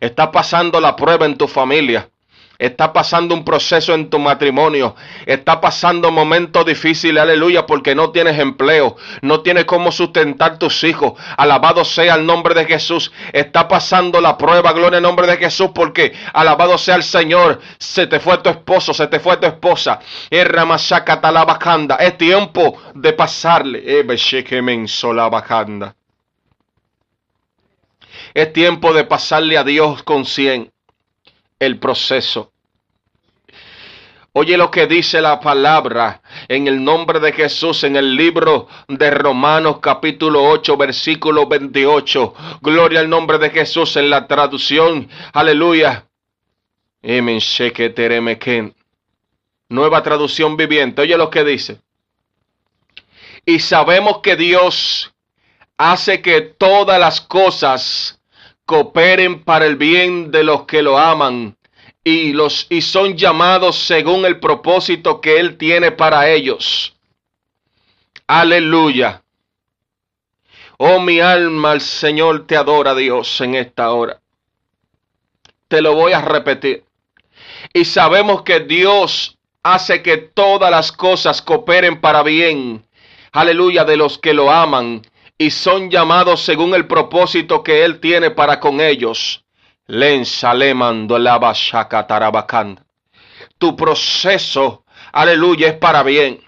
Está 0.00 0.32
pasando 0.32 0.80
la 0.80 0.96
prueba 0.96 1.24
en 1.24 1.38
tu 1.38 1.46
familia. 1.46 2.10
Está 2.58 2.92
pasando 2.92 3.32
un 3.36 3.44
proceso 3.44 3.94
en 3.94 4.10
tu 4.10 4.18
matrimonio. 4.18 4.96
Está 5.24 5.60
pasando 5.60 6.10
momentos 6.10 6.66
difíciles, 6.66 7.22
aleluya, 7.22 7.64
porque 7.64 7.94
no 7.94 8.10
tienes 8.10 8.40
empleo. 8.40 8.96
No 9.22 9.42
tienes 9.42 9.66
cómo 9.66 9.92
sustentar 9.92 10.58
tus 10.58 10.82
hijos. 10.82 11.12
Alabado 11.36 11.84
sea 11.84 12.16
el 12.16 12.26
nombre 12.26 12.56
de 12.56 12.64
Jesús. 12.64 13.12
Está 13.32 13.68
pasando 13.68 14.20
la 14.20 14.36
prueba, 14.36 14.72
gloria 14.72 14.96
al 14.96 15.04
nombre 15.04 15.28
de 15.28 15.36
Jesús, 15.36 15.70
porque 15.72 16.12
alabado 16.32 16.76
sea 16.76 16.96
el 16.96 17.04
Señor. 17.04 17.60
Se 17.78 18.08
te 18.08 18.18
fue 18.18 18.38
tu 18.38 18.50
esposo, 18.50 18.92
se 18.92 19.06
te 19.06 19.20
fue 19.20 19.36
tu 19.36 19.46
esposa. 19.46 20.00
Es 20.28 22.18
tiempo 22.18 22.76
de 22.96 23.12
pasarle. 23.12 24.02
Es 28.34 28.52
tiempo 28.52 28.92
de 28.92 29.04
pasarle 29.04 29.58
a 29.58 29.64
Dios 29.64 30.02
con 30.02 30.24
cien 30.24 30.72
el 31.58 31.78
proceso. 31.78 32.52
Oye 34.32 34.56
lo 34.56 34.70
que 34.70 34.86
dice 34.86 35.20
la 35.20 35.40
palabra 35.40 36.22
en 36.46 36.68
el 36.68 36.84
nombre 36.84 37.18
de 37.18 37.32
Jesús 37.32 37.82
en 37.82 37.96
el 37.96 38.14
libro 38.14 38.68
de 38.86 39.10
Romanos 39.10 39.78
capítulo 39.80 40.44
8 40.44 40.76
versículo 40.76 41.48
28. 41.48 42.34
Gloria 42.60 43.00
al 43.00 43.08
nombre 43.08 43.38
de 43.38 43.50
Jesús 43.50 43.96
en 43.96 44.10
la 44.10 44.28
traducción. 44.28 45.08
Aleluya. 45.32 46.06
Nueva 49.68 50.02
traducción 50.02 50.56
viviente. 50.56 51.02
Oye 51.02 51.16
lo 51.16 51.30
que 51.30 51.42
dice. 51.42 51.80
Y 53.44 53.58
sabemos 53.60 54.18
que 54.18 54.36
Dios 54.36 55.12
hace 55.78 56.20
que 56.20 56.42
todas 56.42 57.00
las 57.00 57.20
cosas 57.20 58.17
cooperen 58.68 59.44
para 59.44 59.64
el 59.64 59.76
bien 59.76 60.30
de 60.30 60.44
los 60.44 60.64
que 60.64 60.82
lo 60.82 60.98
aman 60.98 61.56
y 62.04 62.34
los 62.34 62.66
y 62.68 62.82
son 62.82 63.16
llamados 63.16 63.76
según 63.76 64.26
el 64.26 64.40
propósito 64.40 65.22
que 65.22 65.40
él 65.40 65.56
tiene 65.56 65.90
para 65.90 66.28
ellos. 66.28 66.94
Aleluya. 68.26 69.22
Oh 70.76 71.00
mi 71.00 71.18
alma, 71.18 71.72
el 71.72 71.80
Señor 71.80 72.46
te 72.46 72.58
adora, 72.58 72.94
Dios, 72.94 73.40
en 73.40 73.54
esta 73.54 73.90
hora. 73.90 74.20
Te 75.68 75.80
lo 75.80 75.94
voy 75.94 76.12
a 76.12 76.20
repetir. 76.20 76.84
Y 77.72 77.86
sabemos 77.86 78.42
que 78.42 78.60
Dios 78.60 79.38
hace 79.62 80.02
que 80.02 80.18
todas 80.18 80.70
las 80.70 80.92
cosas 80.92 81.40
cooperen 81.40 82.02
para 82.02 82.22
bien. 82.22 82.84
Aleluya, 83.32 83.86
de 83.86 83.96
los 83.96 84.18
que 84.18 84.34
lo 84.34 84.50
aman 84.50 85.00
y 85.38 85.50
son 85.50 85.88
llamados 85.88 86.42
según 86.42 86.74
el 86.74 86.86
propósito 86.86 87.62
que 87.62 87.84
Él 87.84 88.00
tiene 88.00 88.32
para 88.32 88.58
con 88.58 88.80
ellos. 88.80 89.44
Tu 93.58 93.76
proceso, 93.76 94.84
aleluya, 95.12 95.68
es 95.68 95.74
para 95.74 96.02
bien. 96.02 96.40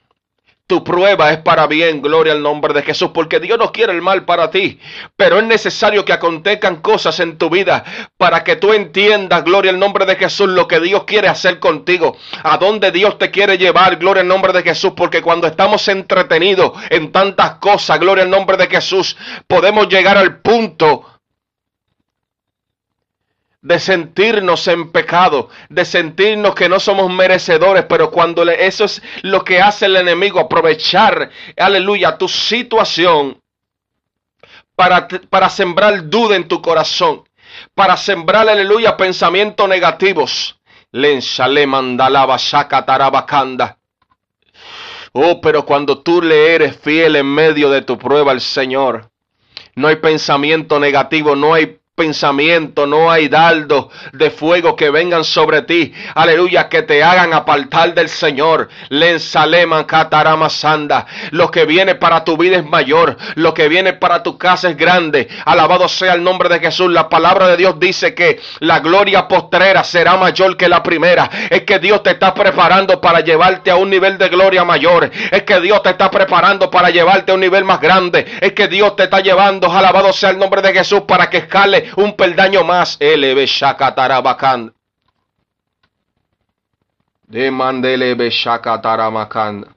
Tu 0.70 0.84
prueba 0.84 1.32
es 1.32 1.38
para 1.38 1.66
bien, 1.66 2.00
gloria 2.00 2.32
al 2.32 2.44
nombre 2.44 2.72
de 2.72 2.82
Jesús, 2.82 3.10
porque 3.12 3.40
Dios 3.40 3.58
no 3.58 3.72
quiere 3.72 3.92
el 3.92 4.02
mal 4.02 4.24
para 4.24 4.52
ti, 4.52 4.78
pero 5.16 5.40
es 5.40 5.44
necesario 5.44 6.04
que 6.04 6.12
acontezcan 6.12 6.76
cosas 6.76 7.18
en 7.18 7.38
tu 7.38 7.50
vida 7.50 7.82
para 8.16 8.44
que 8.44 8.54
tú 8.54 8.72
entiendas, 8.72 9.42
gloria 9.42 9.72
al 9.72 9.80
nombre 9.80 10.06
de 10.06 10.14
Jesús, 10.14 10.48
lo 10.48 10.68
que 10.68 10.78
Dios 10.78 11.02
quiere 11.02 11.26
hacer 11.26 11.58
contigo, 11.58 12.16
a 12.44 12.56
dónde 12.56 12.92
Dios 12.92 13.18
te 13.18 13.32
quiere 13.32 13.58
llevar, 13.58 13.96
gloria 13.96 14.20
al 14.20 14.28
nombre 14.28 14.52
de 14.52 14.62
Jesús, 14.62 14.92
porque 14.96 15.22
cuando 15.22 15.48
estamos 15.48 15.88
entretenidos 15.88 16.70
en 16.88 17.10
tantas 17.10 17.56
cosas, 17.56 17.98
gloria 17.98 18.22
al 18.22 18.30
nombre 18.30 18.56
de 18.56 18.68
Jesús, 18.68 19.16
podemos 19.48 19.88
llegar 19.88 20.16
al 20.18 20.40
punto 20.40 21.04
de 23.62 23.78
sentirnos 23.78 24.66
en 24.68 24.90
pecado, 24.90 25.50
de 25.68 25.84
sentirnos 25.84 26.54
que 26.54 26.68
no 26.68 26.80
somos 26.80 27.12
merecedores, 27.12 27.84
pero 27.88 28.10
cuando 28.10 28.42
eso 28.50 28.84
es 28.84 29.02
lo 29.22 29.44
que 29.44 29.60
hace 29.60 29.86
el 29.86 29.96
enemigo, 29.96 30.40
aprovechar, 30.40 31.30
aleluya, 31.56 32.16
tu 32.16 32.28
situación 32.28 33.38
para, 34.74 35.06
para 35.08 35.50
sembrar 35.50 36.08
duda 36.08 36.36
en 36.36 36.48
tu 36.48 36.62
corazón, 36.62 37.28
para 37.74 37.96
sembrar, 37.96 38.48
aleluya, 38.48 38.96
pensamientos 38.96 39.68
negativos. 39.68 40.58
le 40.92 41.66
mandalaba 41.66 42.38
tarabacanda. 42.86 43.76
Oh, 45.12 45.40
pero 45.40 45.66
cuando 45.66 45.98
tú 45.98 46.22
le 46.22 46.54
eres 46.54 46.76
fiel 46.78 47.16
en 47.16 47.26
medio 47.26 47.68
de 47.68 47.82
tu 47.82 47.98
prueba 47.98 48.30
al 48.32 48.40
Señor, 48.40 49.10
no 49.74 49.88
hay 49.88 49.96
pensamiento 49.96 50.78
negativo, 50.78 51.34
no 51.34 51.52
hay 51.52 51.79
pensamiento, 52.00 52.86
no 52.86 53.10
hay 53.10 53.28
dardo 53.28 53.90
de 54.14 54.30
fuego 54.30 54.74
que 54.74 54.88
vengan 54.88 55.22
sobre 55.22 55.60
ti. 55.60 55.92
Aleluya, 56.14 56.66
que 56.70 56.80
te 56.80 57.02
hagan 57.02 57.34
apartar 57.34 57.92
del 57.92 58.08
Señor. 58.08 58.70
Lensaleman 58.88 59.86
sanda. 60.48 61.06
Lo 61.30 61.50
que 61.50 61.66
viene 61.66 61.96
para 61.96 62.24
tu 62.24 62.38
vida 62.38 62.56
es 62.56 62.64
mayor. 62.64 63.18
Lo 63.34 63.52
que 63.52 63.68
viene 63.68 63.92
para 63.92 64.22
tu 64.22 64.38
casa 64.38 64.70
es 64.70 64.78
grande. 64.78 65.28
Alabado 65.44 65.88
sea 65.88 66.14
el 66.14 66.24
nombre 66.24 66.48
de 66.48 66.58
Jesús. 66.58 66.90
La 66.90 67.10
palabra 67.10 67.48
de 67.48 67.58
Dios 67.58 67.78
dice 67.78 68.14
que 68.14 68.40
la 68.60 68.80
gloria 68.80 69.28
postrera 69.28 69.84
será 69.84 70.16
mayor 70.16 70.56
que 70.56 70.70
la 70.70 70.82
primera. 70.82 71.28
Es 71.50 71.64
que 71.64 71.78
Dios 71.80 72.02
te 72.02 72.12
está 72.12 72.32
preparando 72.32 72.98
para 72.98 73.20
llevarte 73.20 73.70
a 73.70 73.76
un 73.76 73.90
nivel 73.90 74.16
de 74.16 74.30
gloria 74.30 74.64
mayor. 74.64 75.10
Es 75.30 75.42
que 75.42 75.60
Dios 75.60 75.82
te 75.82 75.90
está 75.90 76.10
preparando 76.10 76.70
para 76.70 76.88
llevarte 76.88 77.32
a 77.32 77.34
un 77.34 77.40
nivel 77.40 77.64
más 77.64 77.78
grande. 77.78 78.24
Es 78.40 78.52
que 78.52 78.68
Dios 78.68 78.96
te 78.96 79.02
está 79.02 79.20
llevando, 79.20 79.70
alabado 79.70 80.14
sea 80.14 80.30
el 80.30 80.38
nombre 80.38 80.62
de 80.62 80.72
Jesús, 80.72 81.02
para 81.02 81.28
que 81.28 81.36
escale 81.36 81.79
un 81.96 82.16
peldaño 82.16 82.64
más. 82.64 82.96
Eleve 83.00 83.46
Shakatarabakand. 83.46 84.72
De 87.26 87.50
Mandelebe 87.50 88.30
Shakataramakan. 88.30 89.74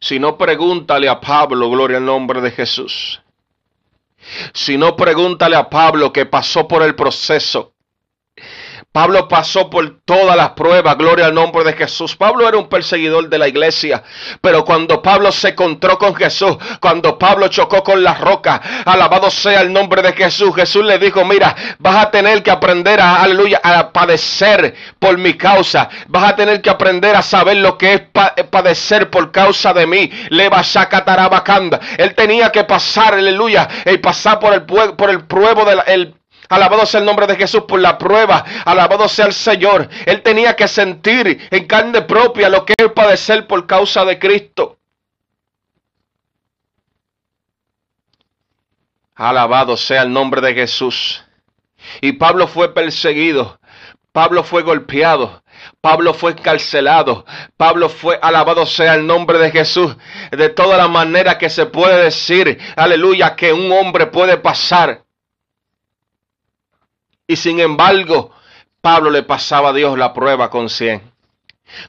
Si 0.00 0.18
no, 0.18 0.36
pregúntale 0.36 1.08
a 1.08 1.20
Pablo, 1.20 1.70
gloria 1.70 1.98
al 1.98 2.04
nombre 2.04 2.40
de 2.40 2.50
Jesús. 2.50 3.20
Si 4.52 4.76
no, 4.76 4.96
pregúntale 4.96 5.56
a 5.56 5.68
Pablo 5.68 6.12
que 6.12 6.26
pasó 6.26 6.66
por 6.68 6.82
el 6.82 6.94
proceso 6.94 7.74
Pablo 8.98 9.28
pasó 9.28 9.70
por 9.70 10.00
todas 10.04 10.36
las 10.36 10.50
pruebas, 10.50 10.98
gloria 10.98 11.26
al 11.26 11.34
nombre 11.34 11.62
de 11.62 11.72
Jesús. 11.74 12.16
Pablo 12.16 12.48
era 12.48 12.58
un 12.58 12.68
perseguidor 12.68 13.28
de 13.28 13.38
la 13.38 13.46
iglesia, 13.46 14.02
pero 14.40 14.64
cuando 14.64 15.00
Pablo 15.00 15.30
se 15.30 15.50
encontró 15.50 15.96
con 15.96 16.16
Jesús, 16.16 16.56
cuando 16.80 17.16
Pablo 17.16 17.46
chocó 17.46 17.84
con 17.84 18.02
la 18.02 18.14
roca, 18.14 18.60
alabado 18.84 19.30
sea 19.30 19.60
el 19.60 19.72
nombre 19.72 20.02
de 20.02 20.14
Jesús, 20.14 20.52
Jesús 20.52 20.84
le 20.84 20.98
dijo, 20.98 21.24
mira, 21.24 21.54
vas 21.78 22.06
a 22.06 22.10
tener 22.10 22.42
que 22.42 22.50
aprender 22.50 23.00
a, 23.00 23.22
aleluya, 23.22 23.60
a 23.62 23.92
padecer 23.92 24.74
por 24.98 25.16
mi 25.16 25.34
causa, 25.34 25.88
vas 26.08 26.32
a 26.32 26.34
tener 26.34 26.60
que 26.60 26.70
aprender 26.70 27.14
a 27.14 27.22
saber 27.22 27.58
lo 27.58 27.78
que 27.78 27.94
es 27.94 28.02
padecer 28.50 29.10
por 29.10 29.30
causa 29.30 29.72
de 29.72 29.86
mí. 29.86 30.10
Le 30.30 30.50
tarabacanda. 31.04 31.78
Él 31.96 32.16
tenía 32.16 32.50
que 32.50 32.64
pasar, 32.64 33.14
aleluya, 33.14 33.68
y 33.86 33.98
pasar 33.98 34.40
por 34.40 34.54
el, 34.54 34.64
por 34.64 35.08
el 35.08 35.24
pruebo 35.24 35.64
del 35.64 36.14
Alabado 36.48 36.86
sea 36.86 37.00
el 37.00 37.06
nombre 37.06 37.26
de 37.26 37.36
Jesús 37.36 37.64
por 37.68 37.80
la 37.80 37.98
prueba. 37.98 38.44
Alabado 38.64 39.08
sea 39.08 39.26
el 39.26 39.34
Señor. 39.34 39.88
Él 40.06 40.22
tenía 40.22 40.56
que 40.56 40.68
sentir 40.68 41.48
en 41.50 41.66
carne 41.66 42.02
propia 42.02 42.48
lo 42.48 42.64
que 42.64 42.74
es 42.76 42.92
padecer 42.92 43.46
por 43.46 43.66
causa 43.66 44.04
de 44.04 44.18
Cristo. 44.18 44.78
Alabado 49.14 49.76
sea 49.76 50.02
el 50.02 50.12
nombre 50.12 50.40
de 50.40 50.54
Jesús. 50.54 51.24
Y 52.00 52.12
Pablo 52.12 52.46
fue 52.46 52.72
perseguido. 52.72 53.58
Pablo 54.12 54.42
fue 54.44 54.62
golpeado. 54.62 55.42
Pablo 55.80 56.14
fue 56.14 56.32
encarcelado. 56.32 57.26
Pablo 57.56 57.88
fue, 57.88 58.18
alabado 58.22 58.64
sea 58.64 58.94
el 58.94 59.06
nombre 59.06 59.38
de 59.38 59.50
Jesús. 59.50 59.96
De 60.30 60.48
toda 60.48 60.76
la 60.76 60.88
manera 60.88 61.36
que 61.36 61.50
se 61.50 61.66
puede 61.66 62.04
decir, 62.04 62.58
aleluya, 62.76 63.36
que 63.36 63.52
un 63.52 63.70
hombre 63.72 64.06
puede 64.06 64.38
pasar. 64.38 65.04
Y 67.28 67.36
sin 67.36 67.60
embargo, 67.60 68.32
Pablo 68.80 69.10
le 69.10 69.22
pasaba 69.22 69.68
a 69.68 69.72
Dios 69.74 69.98
la 69.98 70.14
prueba 70.14 70.48
con 70.48 70.70
cien. 70.70 71.12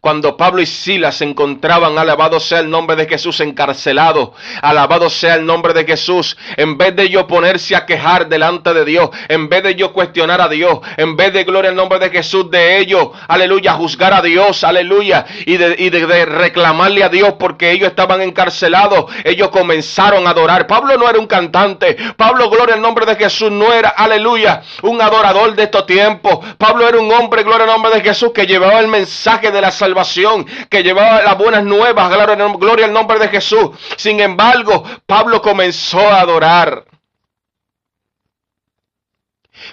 Cuando 0.01 0.37
Pablo 0.37 0.61
y 0.61 0.65
Silas 0.65 1.15
se 1.17 1.25
encontraban, 1.25 1.97
alabado 1.97 2.39
sea 2.39 2.59
el 2.59 2.69
nombre 2.69 2.95
de 2.95 3.07
Jesús, 3.07 3.39
encarcelados, 3.39 4.31
alabado 4.61 5.09
sea 5.09 5.35
el 5.35 5.45
nombre 5.45 5.73
de 5.73 5.85
Jesús, 5.85 6.37
en 6.57 6.77
vez 6.77 6.95
de 6.95 7.03
ellos 7.03 7.23
ponerse 7.23 7.75
a 7.75 7.85
quejar 7.85 8.27
delante 8.27 8.73
de 8.73 8.85
Dios, 8.85 9.09
en 9.27 9.49
vez 9.49 9.63
de 9.63 9.71
ellos 9.71 9.91
cuestionar 9.91 10.41
a 10.41 10.47
Dios, 10.47 10.79
en 10.97 11.15
vez 11.15 11.33
de 11.33 11.43
gloria 11.43 11.69
al 11.69 11.75
nombre 11.75 11.99
de 11.99 12.09
Jesús, 12.09 12.49
de 12.51 12.77
ellos, 12.77 13.09
aleluya, 13.27 13.73
juzgar 13.73 14.13
a 14.13 14.21
Dios, 14.21 14.63
aleluya, 14.63 15.25
y 15.45 15.57
de, 15.57 15.75
y 15.77 15.89
de 15.89 16.25
reclamarle 16.25 17.03
a 17.03 17.09
Dios 17.09 17.33
porque 17.39 17.71
ellos 17.71 17.89
estaban 17.89 18.21
encarcelados, 18.21 19.05
ellos 19.23 19.49
comenzaron 19.49 20.27
a 20.27 20.31
adorar. 20.31 20.67
Pablo 20.67 20.97
no 20.97 21.09
era 21.09 21.19
un 21.19 21.27
cantante, 21.27 21.97
Pablo, 22.15 22.49
gloria 22.49 22.75
al 22.75 22.81
nombre 22.81 23.05
de 23.05 23.15
Jesús, 23.15 23.51
no 23.51 23.73
era, 23.73 23.89
aleluya, 23.89 24.61
un 24.83 25.01
adorador 25.01 25.55
de 25.55 25.63
estos 25.63 25.85
tiempos. 25.85 26.39
Pablo 26.57 26.87
era 26.87 26.99
un 26.99 27.11
hombre, 27.11 27.43
gloria 27.43 27.65
al 27.65 27.71
nombre 27.71 27.93
de 27.93 28.01
Jesús, 28.01 28.31
que 28.33 28.45
llevaba 28.45 28.79
el 28.79 28.87
mensaje 28.87 29.51
de 29.51 29.61
la 29.61 29.68
salvación, 29.71 30.45
que 30.69 30.83
llevaba 30.83 31.21
las 31.21 31.37
buenas 31.37 31.63
nuevas, 31.63 32.09
gloria 32.57 32.85
al 32.85 32.93
nombre 32.93 33.19
de 33.19 33.29
Jesús. 33.29 33.71
Sin 33.97 34.19
embargo, 34.19 34.83
Pablo 35.05 35.41
comenzó 35.41 35.99
a 35.99 36.21
adorar. 36.21 36.85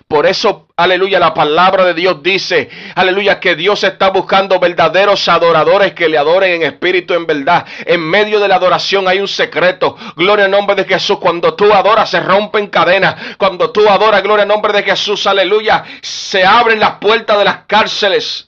Por 0.08 0.26
eso 0.26 0.68
aleluya, 0.76 1.18
la 1.18 1.32
palabra 1.32 1.84
de 1.84 1.94
Dios 1.94 2.22
dice, 2.22 2.68
aleluya, 2.94 3.40
que 3.40 3.54
Dios 3.54 3.82
está 3.84 4.10
buscando 4.10 4.58
verdaderos 4.58 5.28
adoradores 5.28 5.94
que 5.94 6.08
le 6.08 6.18
adoren 6.18 6.62
en 6.62 6.62
espíritu, 6.62 7.14
en 7.14 7.26
verdad. 7.26 7.64
En 7.84 8.00
medio 8.00 8.40
de 8.40 8.48
la 8.48 8.56
adoración 8.56 9.08
hay 9.08 9.20
un 9.20 9.28
secreto. 9.28 9.96
Gloria 10.16 10.46
al 10.46 10.50
nombre 10.50 10.76
de 10.76 10.84
Jesús. 10.84 11.18
Cuando 11.18 11.54
tú 11.54 11.72
adoras 11.72 12.10
se 12.10 12.20
rompen 12.20 12.66
cadenas. 12.68 13.36
Cuando 13.38 13.70
tú 13.70 13.88
adoras, 13.88 14.22
gloria 14.22 14.42
al 14.42 14.48
nombre 14.48 14.72
de 14.72 14.82
Jesús, 14.82 15.26
aleluya, 15.26 15.84
se 16.02 16.44
abren 16.44 16.80
las 16.80 16.92
puertas 16.98 17.38
de 17.38 17.44
las 17.44 17.58
cárceles. 17.66 18.45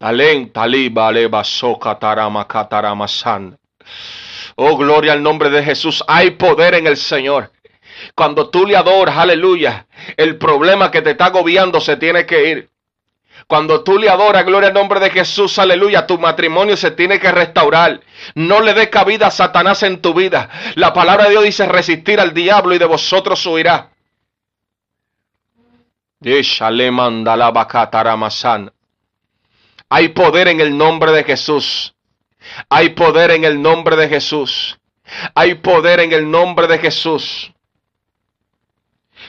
Alén, 0.00 0.52
taliba, 0.52 1.42
soca, 1.42 1.98
tarama, 1.98 2.46
Oh, 4.54 4.76
gloria 4.76 5.12
al 5.12 5.22
nombre 5.22 5.50
de 5.50 5.62
Jesús. 5.62 6.04
Hay 6.06 6.32
poder 6.32 6.74
en 6.74 6.86
el 6.86 6.96
Señor. 6.96 7.50
Cuando 8.14 8.48
tú 8.48 8.64
le 8.64 8.76
adoras, 8.76 9.16
aleluya, 9.16 9.86
el 10.16 10.36
problema 10.36 10.90
que 10.90 11.02
te 11.02 11.10
está 11.10 11.26
agobiando 11.26 11.80
se 11.80 11.96
tiene 11.96 12.26
que 12.26 12.50
ir. 12.50 12.70
Cuando 13.48 13.82
tú 13.82 13.98
le 13.98 14.08
adoras, 14.08 14.44
gloria 14.44 14.68
al 14.68 14.74
nombre 14.74 15.00
de 15.00 15.10
Jesús, 15.10 15.58
aleluya, 15.58 16.06
tu 16.06 16.18
matrimonio 16.18 16.76
se 16.76 16.90
tiene 16.90 17.18
que 17.18 17.32
restaurar. 17.32 18.00
No 18.34 18.60
le 18.60 18.74
dé 18.74 18.90
cabida 18.90 19.28
a 19.28 19.30
Satanás 19.30 19.82
en 19.82 20.00
tu 20.00 20.14
vida. 20.14 20.48
La 20.74 20.92
palabra 20.92 21.24
de 21.24 21.30
Dios 21.30 21.44
dice 21.44 21.66
resistir 21.66 22.20
al 22.20 22.34
diablo 22.34 22.74
y 22.74 22.78
de 22.78 22.84
vosotros 22.84 23.44
huirá. 23.46 23.90
Hay 29.88 30.08
poder 30.08 30.48
en 30.48 30.60
el 30.60 30.76
nombre 30.76 31.12
de 31.12 31.24
Jesús. 31.24 31.94
Hay 32.68 32.90
poder 32.90 33.30
en 33.30 33.44
el 33.44 33.60
nombre 33.60 33.96
de 33.96 34.08
Jesús. 34.08 34.78
Hay 35.34 35.54
poder 35.56 36.00
en 36.00 36.12
el 36.12 36.30
nombre 36.30 36.66
de 36.66 36.78
Jesús. 36.78 37.52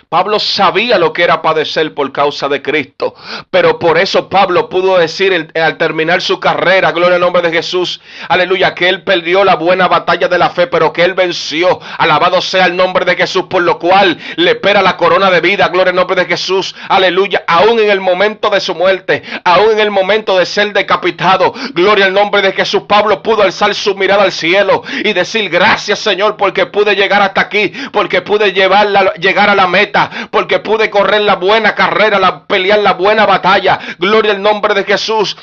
Pablo 0.10 0.40
sabía 0.40 0.98
lo 0.98 1.14
que 1.14 1.22
era 1.22 1.44
padecer 1.44 1.94
por 1.94 2.12
causa 2.12 2.50
de 2.50 2.64
Cristo, 2.64 3.14
pero 3.52 3.78
por 3.78 4.00
eso 4.00 4.28
Pablo 4.28 4.68
pudo 4.68 4.98
decir 4.98 5.52
al 5.54 5.78
terminar 5.78 6.20
su 6.24 6.40
carrera, 6.40 6.92
gloria 6.92 7.18
al 7.18 7.22
nombre 7.22 7.44
de 7.44 7.52
Jesús, 7.52 8.02
aleluya, 8.28 8.74
que 8.74 8.90
él 8.90 9.04
perdió 9.04 9.44
la 9.44 9.56
buena 9.56 9.88
batalla 9.88 10.28
de 10.28 10.40
la 10.40 10.50
fe, 10.50 10.66
pero 10.66 10.92
que 10.92 11.04
él 11.04 11.14
venció, 11.14 11.80
alabado 12.00 12.42
sea 12.42 12.66
el 12.66 12.76
nombre 12.76 13.06
de 13.06 13.16
Jesús, 13.16 13.44
por 13.52 13.62
lo 13.62 13.78
cual 13.78 14.18
le 14.38 14.50
espera 14.50 14.82
la 14.82 14.98
corona 14.98 15.30
de 15.30 15.42
vida, 15.42 15.68
gloria 15.68 15.92
al 15.92 15.98
nombre 15.98 16.20
de 16.20 16.26
Jesús, 16.26 16.76
aleluya, 16.88 17.44
aún 17.46 17.78
en 17.78 17.92
el 17.92 18.02
momento 18.02 18.50
de 18.50 18.62
su 18.62 18.74
muerte, 18.74 19.22
aún 19.44 19.74
en 19.74 19.80
el 19.80 19.92
momento 19.92 20.40
de 20.40 20.48
ser 20.48 20.74
decapitado, 20.74 21.54
gloria 21.76 22.06
al 22.06 22.14
nombre 22.14 22.42
de 22.42 22.54
Jesús, 22.54 22.82
Pablo 22.88 23.22
pudo 23.22 23.44
alzar 23.44 23.76
su 23.76 23.94
mirada 23.94 24.24
al 24.24 24.32
cielo 24.32 24.82
y 25.04 25.14
decir 25.14 25.52
gracias 25.52 26.00
Señor 26.00 26.36
porque 26.36 26.66
pude 26.66 26.96
llegar 26.96 27.22
hasta 27.22 27.42
aquí, 27.42 27.72
porque 27.92 28.24
pude 28.24 28.54
llevarla, 28.54 29.14
llegar 29.14 29.52
a 29.52 29.54
la 29.54 29.68
meta 29.68 29.99
porque 30.32 30.60
pude 30.60 30.90
correr 30.90 31.22
la 31.22 31.36
buena 31.36 31.76
carrera, 31.76 32.20
la, 32.20 32.46
pelear 32.46 32.80
la 32.80 32.94
buena 32.94 33.26
batalla. 33.26 33.80
Gloria 33.98 34.32
al 34.32 34.42
nombre 34.42 34.74
de 34.74 34.84
Jesús. 34.84 35.36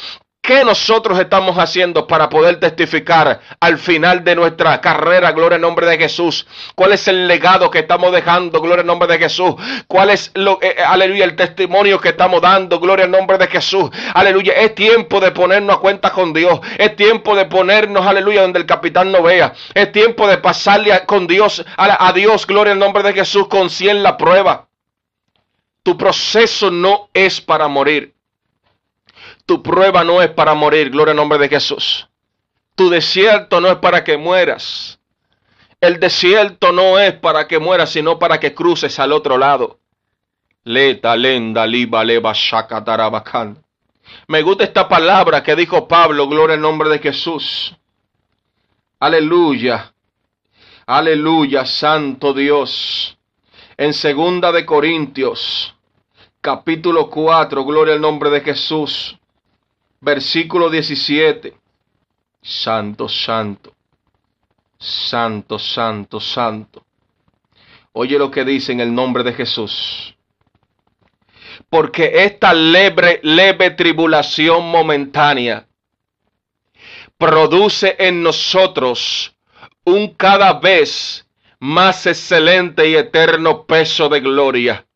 ¿Qué 0.46 0.64
nosotros 0.64 1.18
estamos 1.18 1.58
haciendo 1.58 2.06
para 2.06 2.28
poder 2.28 2.60
testificar 2.60 3.40
al 3.58 3.78
final 3.78 4.22
de 4.22 4.36
nuestra 4.36 4.80
carrera? 4.80 5.32
Gloria 5.32 5.56
al 5.56 5.60
nombre 5.60 5.88
de 5.88 5.98
Jesús. 5.98 6.46
¿Cuál 6.76 6.92
es 6.92 7.08
el 7.08 7.26
legado 7.26 7.68
que 7.68 7.80
estamos 7.80 8.12
dejando? 8.12 8.60
Gloria 8.60 8.82
al 8.82 8.86
nombre 8.86 9.08
de 9.08 9.18
Jesús. 9.18 9.56
¿Cuál 9.88 10.10
es 10.10 10.30
lo, 10.34 10.62
eh, 10.62 10.76
eh, 10.78 10.82
aleluya, 10.86 11.24
el 11.24 11.34
testimonio 11.34 11.98
que 11.98 12.10
estamos 12.10 12.40
dando? 12.40 12.78
Gloria 12.78 13.06
al 13.06 13.10
nombre 13.10 13.38
de 13.38 13.48
Jesús. 13.48 13.90
Aleluya. 14.14 14.52
Es 14.52 14.76
tiempo 14.76 15.18
de 15.18 15.32
ponernos 15.32 15.78
a 15.78 15.80
cuenta 15.80 16.12
con 16.12 16.32
Dios. 16.32 16.60
Es 16.78 16.94
tiempo 16.94 17.34
de 17.34 17.46
ponernos, 17.46 18.06
aleluya, 18.06 18.42
donde 18.42 18.60
el 18.60 18.66
capitán 18.66 19.10
no 19.10 19.24
vea. 19.24 19.52
Es 19.74 19.90
tiempo 19.90 20.28
de 20.28 20.38
pasarle 20.38 21.04
con 21.06 21.26
Dios, 21.26 21.64
a, 21.76 22.12
Dios, 22.12 22.46
gloria 22.46 22.72
al 22.72 22.78
nombre 22.78 23.02
de 23.02 23.14
Jesús, 23.14 23.48
con 23.48 23.68
cien 23.68 24.00
la 24.00 24.16
prueba. 24.16 24.68
Tu 25.82 25.98
proceso 25.98 26.70
no 26.70 27.08
es 27.12 27.40
para 27.40 27.66
morir. 27.66 28.15
Tu 29.46 29.62
prueba 29.62 30.02
no 30.02 30.20
es 30.20 30.30
para 30.30 30.54
morir, 30.54 30.90
gloria 30.90 31.12
al 31.12 31.16
nombre 31.16 31.38
de 31.38 31.48
Jesús. 31.48 32.08
Tu 32.74 32.90
desierto 32.90 33.60
no 33.60 33.68
es 33.68 33.76
para 33.76 34.02
que 34.02 34.18
mueras. 34.18 34.98
El 35.80 36.00
desierto 36.00 36.72
no 36.72 36.98
es 36.98 37.14
para 37.14 37.46
que 37.46 37.60
mueras, 37.60 37.90
sino 37.90 38.18
para 38.18 38.40
que 38.40 38.54
cruces 38.54 38.98
al 38.98 39.12
otro 39.12 39.38
lado. 39.38 39.78
Leta, 40.64 41.14
lenda, 41.14 41.64
liba, 41.64 42.02
leva, 42.02 42.32
Me 44.26 44.42
gusta 44.42 44.64
esta 44.64 44.88
palabra 44.88 45.44
que 45.44 45.54
dijo 45.54 45.86
Pablo, 45.86 46.26
gloria 46.26 46.54
al 46.54 46.60
nombre 46.60 46.88
de 46.88 46.98
Jesús. 46.98 47.72
Aleluya. 48.98 49.92
Aleluya, 50.86 51.64
santo 51.64 52.34
Dios. 52.34 53.16
En 53.76 53.92
segunda 53.92 54.50
de 54.50 54.66
Corintios, 54.66 55.74
capítulo 56.40 57.08
4, 57.10 57.64
gloria 57.64 57.94
al 57.94 58.00
nombre 58.00 58.30
de 58.30 58.40
Jesús 58.40 59.16
versículo 60.00 60.70
17. 60.70 61.54
Santo, 62.42 63.08
santo, 63.08 63.74
santo, 64.78 65.58
santo, 65.58 66.20
santo. 66.20 66.84
Oye 67.92 68.18
lo 68.18 68.30
que 68.30 68.44
dice 68.44 68.72
en 68.72 68.80
el 68.80 68.94
nombre 68.94 69.24
de 69.24 69.32
Jesús. 69.32 70.14
Porque 71.70 72.24
esta 72.24 72.52
leve, 72.52 73.20
leve 73.22 73.70
tribulación 73.70 74.70
momentánea 74.70 75.66
produce 77.16 77.96
en 77.98 78.22
nosotros 78.22 79.34
un 79.84 80.14
cada 80.14 80.52
vez 80.54 81.26
más 81.58 82.06
excelente 82.06 82.88
y 82.88 82.96
eterno 82.96 83.64
peso 83.64 84.08
de 84.08 84.20
gloria. 84.20 84.86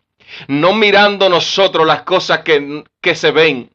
No 0.47 0.75
mirando 0.75 1.29
nosotros 1.29 1.87
las 1.87 2.03
cosas 2.03 2.41
que, 2.41 2.85
que 3.01 3.15
se 3.15 3.31
ven, 3.31 3.71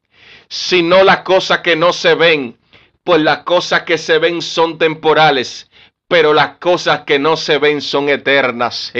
sino 0.48 1.04
las 1.04 1.18
cosas 1.18 1.60
que 1.60 1.76
no 1.76 1.92
se 1.92 2.14
ven, 2.14 2.58
pues 3.04 3.20
las 3.20 3.38
cosas 3.38 3.82
que 3.82 3.98
se 3.98 4.18
ven 4.18 4.42
son 4.42 4.78
temporales, 4.78 5.70
pero 6.08 6.32
las 6.32 6.58
cosas 6.58 7.00
que 7.00 7.18
no 7.18 7.36
se 7.36 7.58
ven 7.58 7.80
son 7.80 8.08
eternas. 8.08 8.92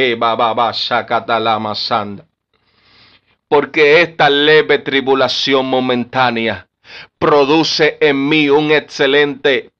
Porque 3.48 4.00
esta 4.00 4.30
leve 4.30 4.78
tribulación 4.78 5.66
momentánea 5.66 6.68
produce 7.18 7.98
en 8.00 8.28
mí 8.28 8.48
un 8.48 8.70
excelente 8.72 9.70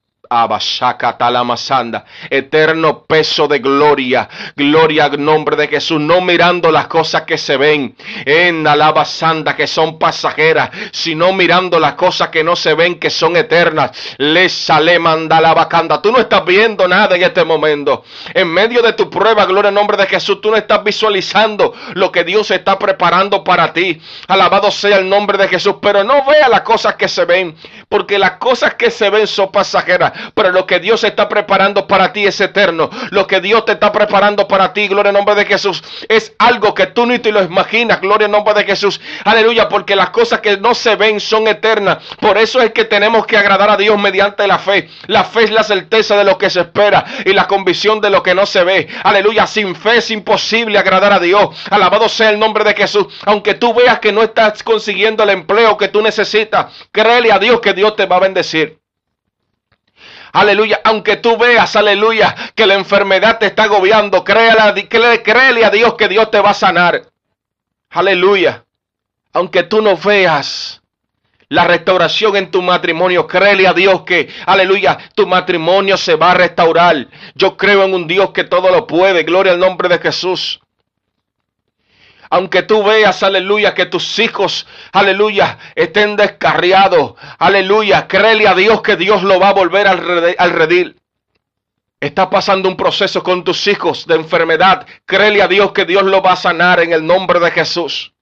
Eterno 2.29 3.03
peso 3.05 3.47
de 3.47 3.59
gloria. 3.59 4.29
Gloria 4.55 5.05
al 5.05 5.23
nombre 5.23 5.55
de 5.55 5.67
Jesús. 5.67 5.99
No 5.99 6.21
mirando 6.21 6.71
las 6.71 6.87
cosas 6.87 7.23
que 7.23 7.37
se 7.37 7.57
ven 7.57 7.95
en 8.25 8.63
la 8.63 8.77
santa 9.05 9.55
que 9.55 9.67
son 9.67 9.99
pasajeras, 9.99 10.69
sino 10.91 11.33
mirando 11.33 11.79
las 11.79 11.93
cosas 11.93 12.29
que 12.29 12.43
no 12.43 12.55
se 12.55 12.73
ven 12.73 12.99
que 12.99 13.09
son 13.09 13.35
eternas. 13.35 13.91
Le 14.17 14.49
sale 14.49 14.99
manda 14.99 15.39
la 15.41 15.53
bacanda. 15.53 16.01
Tú 16.01 16.11
no 16.11 16.19
estás 16.19 16.43
viendo 16.45 16.87
nada 16.87 17.15
en 17.15 17.23
este 17.23 17.43
momento. 17.43 18.03
En 18.33 18.47
medio 18.47 18.81
de 18.81 18.93
tu 18.93 19.09
prueba, 19.09 19.45
gloria 19.45 19.69
al 19.69 19.75
nombre 19.75 19.97
de 19.97 20.07
Jesús, 20.07 20.41
tú 20.41 20.51
no 20.51 20.57
estás 20.57 20.83
visualizando 20.83 21.73
lo 21.93 22.11
que 22.11 22.23
Dios 22.23 22.51
está 22.51 22.77
preparando 22.79 23.43
para 23.43 23.73
ti. 23.73 24.01
Alabado 24.27 24.71
sea 24.71 24.97
el 24.97 25.09
nombre 25.09 25.37
de 25.37 25.47
Jesús. 25.47 25.75
Pero 25.81 26.03
no 26.03 26.25
vea 26.25 26.49
las 26.49 26.61
cosas 26.61 26.95
que 26.95 27.07
se 27.07 27.25
ven, 27.25 27.55
porque 27.89 28.17
las 28.17 28.31
cosas 28.31 28.75
que 28.75 28.89
se 28.91 29.09
ven 29.09 29.27
son 29.27 29.51
pasajeras 29.51 30.13
pero 30.33 30.51
lo 30.51 30.65
que 30.65 30.79
Dios 30.79 31.03
está 31.03 31.27
preparando 31.29 31.87
para 31.87 32.13
ti 32.13 32.25
es 32.25 32.39
eterno. 32.41 32.89
Lo 33.11 33.27
que 33.27 33.41
Dios 33.41 33.65
te 33.65 33.73
está 33.73 33.91
preparando 33.91 34.47
para 34.47 34.73
ti, 34.73 34.87
gloria 34.87 35.09
al 35.09 35.15
nombre 35.15 35.35
de 35.35 35.45
Jesús, 35.45 35.83
es 36.07 36.33
algo 36.39 36.73
que 36.73 36.87
tú 36.87 37.05
ni 37.05 37.19
te 37.19 37.31
lo 37.31 37.43
imaginas, 37.43 38.01
gloria 38.01 38.25
al 38.25 38.31
nombre 38.31 38.53
de 38.53 38.63
Jesús. 38.63 38.99
Aleluya, 39.23 39.69
porque 39.69 39.95
las 39.95 40.09
cosas 40.09 40.41
que 40.41 40.57
no 40.57 40.73
se 40.73 40.95
ven 40.95 41.19
son 41.19 41.47
eternas. 41.47 41.97
Por 42.19 42.37
eso 42.37 42.61
es 42.61 42.71
que 42.71 42.85
tenemos 42.85 43.25
que 43.25 43.37
agradar 43.37 43.69
a 43.69 43.77
Dios 43.77 43.97
mediante 43.99 44.47
la 44.47 44.57
fe. 44.57 44.89
La 45.07 45.23
fe 45.23 45.43
es 45.43 45.51
la 45.51 45.63
certeza 45.63 46.17
de 46.17 46.23
lo 46.23 46.37
que 46.37 46.49
se 46.49 46.61
espera 46.61 47.05
y 47.25 47.33
la 47.33 47.47
convicción 47.47 48.01
de 48.01 48.09
lo 48.09 48.23
que 48.23 48.35
no 48.35 48.45
se 48.45 48.63
ve. 48.63 48.87
Aleluya, 49.03 49.47
sin 49.47 49.75
fe 49.75 49.97
es 49.97 50.11
imposible 50.11 50.77
agradar 50.77 51.13
a 51.13 51.19
Dios. 51.19 51.49
Alabado 51.69 52.09
sea 52.09 52.29
el 52.29 52.39
nombre 52.39 52.63
de 52.63 52.73
Jesús. 52.73 53.07
Aunque 53.25 53.53
tú 53.53 53.73
veas 53.73 53.99
que 53.99 54.11
no 54.11 54.23
estás 54.23 54.63
consiguiendo 54.63 55.23
el 55.23 55.29
empleo 55.29 55.77
que 55.77 55.87
tú 55.87 56.01
necesitas, 56.01 56.67
créele 56.91 57.31
a 57.31 57.39
Dios 57.39 57.59
que 57.61 57.73
Dios 57.73 57.95
te 57.95 58.05
va 58.05 58.17
a 58.17 58.21
bendecir. 58.21 58.79
Aleluya. 60.33 60.81
Aunque 60.83 61.17
tú 61.17 61.37
veas, 61.37 61.75
aleluya, 61.75 62.35
que 62.55 62.65
la 62.65 62.75
enfermedad 62.75 63.39
te 63.39 63.47
está 63.47 63.63
agobiando, 63.63 64.23
créele, 64.23 64.87
créele 65.23 65.65
a 65.65 65.69
Dios 65.69 65.95
que 65.95 66.07
Dios 66.07 66.29
te 66.31 66.39
va 66.39 66.51
a 66.51 66.53
sanar. 66.53 67.03
Aleluya. 67.89 68.63
Aunque 69.33 69.63
tú 69.63 69.81
no 69.81 69.95
veas 69.97 70.81
la 71.49 71.65
restauración 71.65 72.35
en 72.35 72.51
tu 72.51 72.61
matrimonio, 72.61 73.25
créele 73.25 73.67
a 73.67 73.73
Dios 73.73 74.01
que, 74.01 74.29
aleluya, 74.45 74.97
tu 75.15 75.25
matrimonio 75.27 75.95
se 75.95 76.15
va 76.15 76.31
a 76.31 76.35
restaurar. 76.35 77.07
Yo 77.35 77.55
creo 77.55 77.83
en 77.83 77.93
un 77.93 78.07
Dios 78.07 78.31
que 78.31 78.43
todo 78.43 78.69
lo 78.69 78.85
puede. 78.85 79.23
Gloria 79.23 79.53
al 79.53 79.59
nombre 79.59 79.87
de 79.87 79.99
Jesús. 79.99 80.59
Aunque 82.29 82.63
tú 82.63 82.83
veas, 82.83 83.23
aleluya, 83.23 83.73
que 83.73 83.85
tus 83.85 84.19
hijos, 84.19 84.67
aleluya, 84.91 85.57
estén 85.75 86.15
descarriados, 86.15 87.13
aleluya, 87.39 88.07
créele 88.07 88.47
a 88.47 88.55
Dios 88.55 88.81
que 88.81 88.95
Dios 88.95 89.23
lo 89.23 89.39
va 89.39 89.49
a 89.49 89.53
volver 89.53 89.87
al 89.87 90.51
redil. 90.51 90.99
Está 91.99 92.29
pasando 92.29 92.69
un 92.69 92.77
proceso 92.77 93.23
con 93.23 93.43
tus 93.43 93.65
hijos 93.65 94.05
de 94.05 94.15
enfermedad. 94.15 94.85
Créele 95.05 95.41
a 95.41 95.47
Dios 95.47 95.71
que 95.71 95.83
Dios 95.83 96.03
lo 96.03 96.21
va 96.21 96.33
a 96.33 96.35
sanar 96.35 96.79
en 96.79 96.93
el 96.93 97.03
nombre 97.03 97.39
de 97.39 97.49
Jesús. 97.49 98.13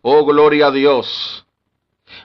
Oh, 0.00 0.24
gloria 0.24 0.68
a 0.68 0.70
Dios. 0.70 1.44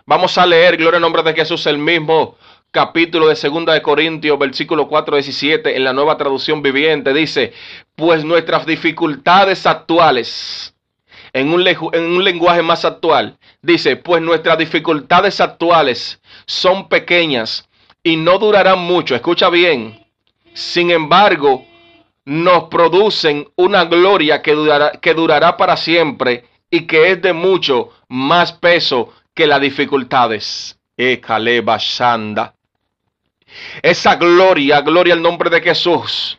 Vamos 0.06 0.38
a 0.38 0.46
leer, 0.46 0.78
gloria 0.78 0.98
al 0.98 1.02
nombre 1.02 1.24
de 1.24 1.34
Jesús, 1.34 1.66
el 1.66 1.78
mismo 1.78 2.38
capítulo 2.72 3.28
de 3.28 3.36
Segunda 3.36 3.74
de 3.74 3.82
Corintios, 3.82 4.38
versículo 4.38 4.88
4, 4.88 5.16
17, 5.18 5.76
en 5.76 5.84
la 5.84 5.94
nueva 5.94 6.18
traducción 6.18 6.62
viviente, 6.62 7.14
dice, 7.14 7.54
pues 7.96 8.24
nuestras 8.24 8.66
dificultades 8.66 9.66
actuales, 9.66 10.76
en 11.34 11.52
un, 11.54 11.66
en 11.68 12.04
un 12.04 12.24
lenguaje 12.24 12.62
más 12.62 12.86
actual, 12.86 13.38
dice, 13.62 13.96
pues 13.96 14.22
nuestras 14.22 14.58
dificultades 14.58 15.42
actuales 15.42 16.22
son 16.46 16.88
pequeñas 16.90 17.68
y 18.04 18.18
no 18.18 18.38
durarán 18.38 18.80
mucho, 18.80 19.16
escucha 19.16 19.50
bien, 19.50 20.06
sin 20.54 20.92
embargo, 20.92 21.66
nos 22.26 22.66
producen 22.66 23.48
una 23.56 23.86
gloria 23.86 24.42
que 24.42 24.54
durará, 24.54 24.92
que 24.92 25.14
durará 25.16 25.58
para 25.58 25.76
siempre 25.76 26.46
y 26.70 26.82
que 26.82 27.12
es 27.12 27.22
de 27.22 27.34
mucho 27.34 27.90
más 28.08 28.52
peso 28.54 29.14
que 29.34 29.48
las 29.48 29.62
dificultades. 29.62 30.78
Esa 33.82 34.16
gloria, 34.16 34.82
gloria 34.82 35.14
al 35.14 35.22
nombre 35.22 35.50
de 35.50 35.62
Jesús, 35.62 36.39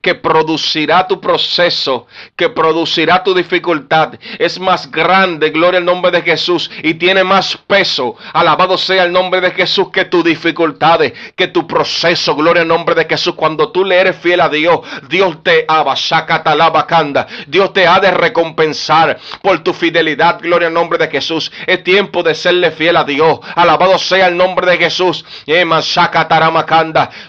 que 0.00 0.14
producirá 0.14 1.06
tu 1.06 1.20
proceso, 1.20 2.06
que 2.36 2.48
producirá 2.48 3.24
tu 3.24 3.34
dificultad. 3.34 4.14
Es 4.38 4.60
más 4.60 4.90
grande, 4.90 5.50
gloria 5.50 5.78
al 5.78 5.84
nombre 5.84 6.12
de 6.12 6.22
Jesús, 6.22 6.70
y 6.82 6.94
tiene 6.94 7.24
más 7.24 7.56
peso. 7.66 8.16
Alabado 8.32 8.78
sea 8.78 9.04
el 9.04 9.12
nombre 9.12 9.40
de 9.40 9.50
Jesús 9.50 9.88
que 9.90 10.04
tus 10.04 10.22
dificultades, 10.22 11.12
que 11.34 11.48
tu 11.48 11.66
proceso, 11.66 12.36
gloria 12.36 12.62
al 12.62 12.68
nombre 12.68 12.94
de 12.94 13.04
Jesús. 13.04 13.34
Cuando 13.34 13.72
tú 13.72 13.84
le 13.84 13.96
eres 13.96 14.16
fiel 14.16 14.40
a 14.40 14.48
Dios, 14.48 14.80
Dios 15.08 15.42
te 15.42 15.64
abashacatalabacanda. 15.66 17.26
Dios 17.48 17.72
te 17.72 17.86
ha 17.86 17.98
de 17.98 18.12
recompensar 18.12 19.18
por 19.42 19.58
tu 19.60 19.72
fidelidad, 19.72 20.38
gloria 20.40 20.68
al 20.68 20.74
nombre 20.74 20.98
de 20.98 21.08
Jesús. 21.08 21.50
Es 21.66 21.82
tiempo 21.82 22.22
de 22.22 22.34
serle 22.34 22.70
fiel 22.70 22.96
a 22.96 23.04
Dios. 23.04 23.40
Alabado 23.56 23.98
sea 23.98 24.28
el 24.28 24.36
nombre 24.36 24.70
de 24.70 24.78
Jesús. 24.78 25.24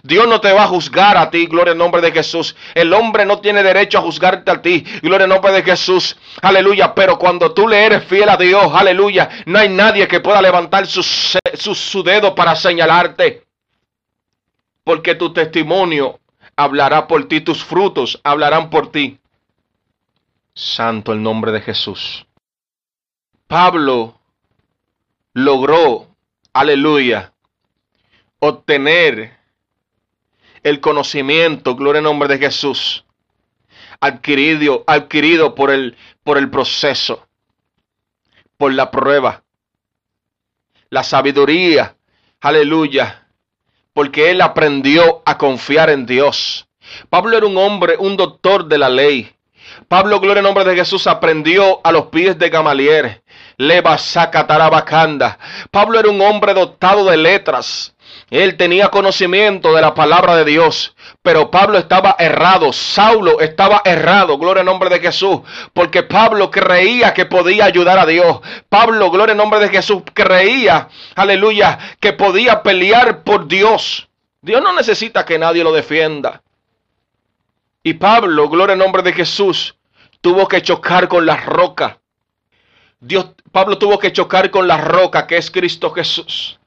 Dios 0.03 0.27
no 0.27 0.41
te 0.41 0.53
va 0.53 0.63
a 0.63 0.67
juzgar 0.67 1.17
a 1.17 1.29
ti, 1.31 1.47
gloria 1.47 1.71
al 1.71 1.77
nombre 1.77 2.01
de 2.01 2.11
Jesús. 2.11 2.55
El 2.73 2.93
hombre 2.93 3.25
no 3.25 3.39
tiene 3.39 3.63
derecho 3.63 3.97
a 3.97 4.01
juzgarte 4.01 4.51
a 4.51 4.61
ti. 4.61 4.83
Gloria 5.01 5.25
al 5.25 5.29
nombre 5.29 5.51
de 5.51 5.63
Jesús. 5.63 6.17
Aleluya. 6.41 6.93
Pero 6.93 7.17
cuando 7.17 7.53
tú 7.53 7.67
le 7.67 7.85
eres 7.85 8.03
fiel 8.05 8.29
a 8.29 8.37
Dios, 8.37 8.71
aleluya, 8.73 9.29
no 9.45 9.59
hay 9.59 9.69
nadie 9.69 10.07
que 10.07 10.19
pueda 10.19 10.41
levantar 10.41 10.87
su, 10.87 11.03
su 11.03 12.03
dedo 12.03 12.35
para 12.35 12.55
señalarte. 12.55 13.43
Porque 14.83 15.15
tu 15.15 15.33
testimonio 15.33 16.19
hablará 16.55 17.07
por 17.07 17.27
ti, 17.27 17.41
tus 17.41 17.63
frutos 17.63 18.19
hablarán 18.23 18.69
por 18.69 18.91
ti. 18.91 19.19
Santo 20.53 21.13
el 21.13 21.21
nombre 21.21 21.51
de 21.51 21.61
Jesús. 21.61 22.25
Pablo 23.47 24.19
logró, 25.33 26.07
aleluya, 26.51 27.31
obtener 28.39 29.36
el 30.63 30.79
conocimiento, 30.79 31.75
gloria 31.75 31.99
en 31.99 32.05
nombre 32.05 32.27
de 32.27 32.39
Jesús, 32.39 33.05
adquirido, 33.99 34.83
adquirido 34.87 35.55
por 35.55 35.71
el, 35.71 35.95
por 36.23 36.37
el 36.37 36.49
proceso, 36.49 37.27
por 38.57 38.73
la 38.73 38.91
prueba, 38.91 39.43
la 40.89 41.03
sabiduría, 41.03 41.95
aleluya, 42.41 43.27
porque 43.93 44.31
él 44.31 44.41
aprendió 44.41 45.21
a 45.25 45.37
confiar 45.37 45.89
en 45.89 46.05
Dios. 46.05 46.67
Pablo 47.09 47.37
era 47.37 47.45
un 47.45 47.57
hombre, 47.57 47.95
un 47.97 48.15
doctor 48.15 48.65
de 48.65 48.77
la 48.77 48.89
ley. 48.89 49.33
Pablo, 49.87 50.19
gloria 50.19 50.39
en 50.39 50.45
nombre 50.45 50.63
de 50.63 50.75
Jesús, 50.75 51.07
aprendió 51.07 51.81
a 51.83 51.91
los 51.91 52.07
pies 52.07 52.37
de 52.37 52.49
Gamaliel. 52.49 53.21
Leva. 53.57 53.97
Pablo 55.71 55.99
era 55.99 56.09
un 56.09 56.21
hombre 56.21 56.53
dotado 56.53 57.05
de 57.05 57.17
letras. 57.17 57.95
Él 58.29 58.57
tenía 58.57 58.89
conocimiento 58.89 59.73
de 59.73 59.81
la 59.81 59.93
palabra 59.93 60.35
de 60.35 60.43
Dios, 60.43 60.93
pero 61.21 61.49
Pablo 61.49 61.77
estaba 61.77 62.17
errado, 62.19 62.73
Saulo 62.73 63.39
estaba 63.39 63.81
errado, 63.85 64.37
gloria 64.37 64.61
al 64.61 64.65
nombre 64.65 64.89
de 64.89 64.99
Jesús, 64.99 65.39
porque 65.73 66.03
Pablo 66.03 66.51
creía 66.51 67.13
que 67.13 67.25
podía 67.25 67.63
ayudar 67.63 67.97
a 67.99 68.05
Dios. 68.05 68.41
Pablo, 68.67 69.09
gloria 69.11 69.31
al 69.31 69.37
nombre 69.37 69.61
de 69.61 69.69
Jesús, 69.69 70.03
creía, 70.13 70.89
aleluya, 71.15 71.79
que 72.01 72.11
podía 72.11 72.61
pelear 72.63 73.23
por 73.23 73.47
Dios. 73.47 74.09
Dios 74.41 74.61
no 74.61 74.73
necesita 74.73 75.25
que 75.25 75.39
nadie 75.39 75.63
lo 75.63 75.71
defienda. 75.71 76.41
Y 77.81 77.93
Pablo, 77.93 78.49
gloria 78.49 78.73
al 78.73 78.79
nombre 78.79 79.03
de 79.03 79.13
Jesús, 79.13 79.75
tuvo 80.19 80.49
que 80.49 80.61
chocar 80.61 81.07
con 81.07 81.25
la 81.25 81.37
roca. 81.37 81.99
Dios, 82.99 83.27
Pablo 83.53 83.77
tuvo 83.77 83.97
que 83.97 84.11
chocar 84.11 84.51
con 84.51 84.67
la 84.67 84.77
roca 84.77 85.25
que 85.25 85.37
es 85.37 85.49
Cristo 85.49 85.91
Jesús. 85.91 86.59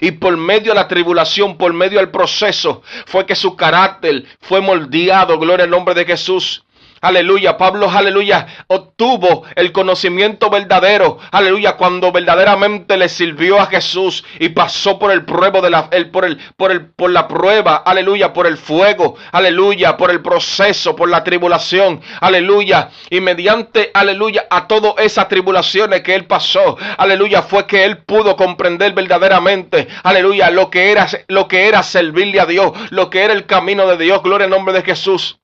Y 0.00 0.12
por 0.12 0.36
medio 0.36 0.72
de 0.72 0.76
la 0.76 0.88
tribulación, 0.88 1.56
por 1.56 1.72
medio 1.72 1.98
del 1.98 2.10
proceso, 2.10 2.82
fue 3.06 3.26
que 3.26 3.34
su 3.34 3.56
carácter 3.56 4.24
fue 4.40 4.60
moldeado. 4.60 5.38
Gloria 5.38 5.64
al 5.64 5.70
nombre 5.70 5.94
de 5.94 6.04
Jesús. 6.04 6.65
Aleluya, 7.00 7.58
Pablo, 7.58 7.90
aleluya, 7.90 8.46
obtuvo 8.68 9.44
el 9.54 9.70
conocimiento 9.70 10.48
verdadero, 10.48 11.18
aleluya, 11.30 11.76
cuando 11.76 12.10
verdaderamente 12.10 12.96
le 12.96 13.10
sirvió 13.10 13.60
a 13.60 13.66
Jesús 13.66 14.24
y 14.38 14.48
pasó 14.48 14.98
por 14.98 15.10
el 15.10 15.24
pruebo 15.26 15.60
de 15.60 15.70
la, 15.70 15.88
el, 15.92 16.10
por 16.10 16.24
el, 16.24 16.38
por 16.56 16.72
el, 16.72 16.86
por 16.86 17.10
la 17.10 17.28
prueba, 17.28 17.76
aleluya, 17.76 18.32
por 18.32 18.46
el 18.46 18.56
fuego, 18.56 19.16
aleluya, 19.30 19.96
por 19.98 20.10
el 20.10 20.22
proceso, 20.22 20.96
por 20.96 21.10
la 21.10 21.22
tribulación, 21.22 22.00
aleluya, 22.20 22.90
y 23.10 23.20
mediante, 23.20 23.90
aleluya, 23.92 24.46
a 24.48 24.66
todas 24.66 24.94
esas 24.98 25.28
tribulaciones 25.28 26.00
que 26.00 26.14
él 26.14 26.24
pasó, 26.24 26.78
aleluya, 26.96 27.42
fue 27.42 27.66
que 27.66 27.84
él 27.84 27.98
pudo 27.98 28.36
comprender 28.36 28.94
verdaderamente, 28.94 29.86
aleluya, 30.02 30.50
lo 30.50 30.70
que 30.70 30.92
era, 30.92 31.06
lo 31.28 31.46
que 31.46 31.68
era 31.68 31.82
servirle 31.82 32.40
a 32.40 32.46
Dios, 32.46 32.72
lo 32.90 33.10
que 33.10 33.22
era 33.22 33.34
el 33.34 33.44
camino 33.44 33.86
de 33.86 34.02
Dios, 34.02 34.22
gloria 34.22 34.46
al 34.46 34.50
nombre 34.50 34.72
de 34.74 34.82
Jesús. 34.82 35.38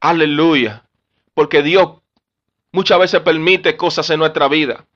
Aleluya. 0.00 0.84
Porque 1.34 1.62
Dios 1.62 2.00
muchas 2.72 2.98
veces 2.98 3.20
permite 3.20 3.76
cosas 3.76 4.08
en 4.10 4.18
nuestra 4.18 4.48
vida. 4.48 4.86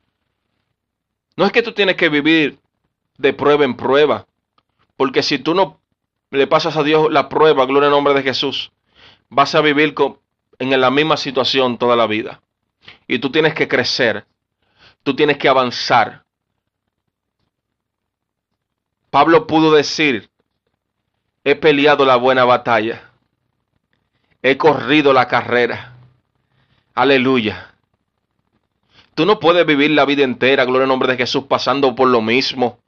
No 1.37 1.45
es 1.45 1.53
que 1.53 1.63
tú 1.63 1.73
tienes 1.73 1.97
que 1.97 2.09
vivir 2.09 2.59
de 3.19 3.33
prueba 3.33 3.65
en 3.65 3.77
prueba. 3.77 4.27
Porque 4.97 5.23
si 5.23 5.39
tú 5.39 5.55
no 5.55 5.81
le 6.31 6.47
pasas 6.47 6.77
a 6.77 6.83
Dios 6.83 7.13
la 7.13 7.29
prueba, 7.29 7.67
gloria 7.67 7.89
al 7.89 7.95
nombre 7.95 8.15
de 8.15 8.23
Jesús, 8.23 8.73
vas 9.29 9.55
a 9.55 9.61
vivir 9.61 9.95
con, 9.95 10.19
en 10.59 10.81
la 10.81 10.91
misma 10.91 11.17
situación 11.17 11.79
toda 11.79 11.97
la 11.97 12.07
vida. 12.07 12.41
Y 13.07 13.19
tú 13.19 13.31
tienes 13.31 13.55
que 13.55 13.69
crecer. 13.69 14.27
Tú 15.03 15.15
tienes 15.15 15.37
que 15.37 15.49
avanzar. 15.49 16.25
Pablo 19.11 19.47
pudo 19.47 19.73
decir, 19.73 20.31
he 21.45 21.55
peleado 21.55 22.05
la 22.05 22.17
buena 22.17 22.45
batalla 22.45 23.14
he 24.45 24.59
corrido 24.59 25.15
la 25.15 25.27
carrera. 25.27 25.95
Aleluya. 26.95 27.75
Tú 29.15 29.25
no 29.25 29.41
puedes 29.41 29.65
vivir 29.65 29.93
la 29.93 30.05
vida 30.05 30.23
entera, 30.23 30.67
gloria 30.67 30.83
al 30.83 30.91
nombre 30.91 31.11
de 31.11 31.17
Jesús, 31.17 31.45
pasando 31.49 31.95
por 31.95 32.09
lo 32.09 32.21
mismo. 32.21 32.79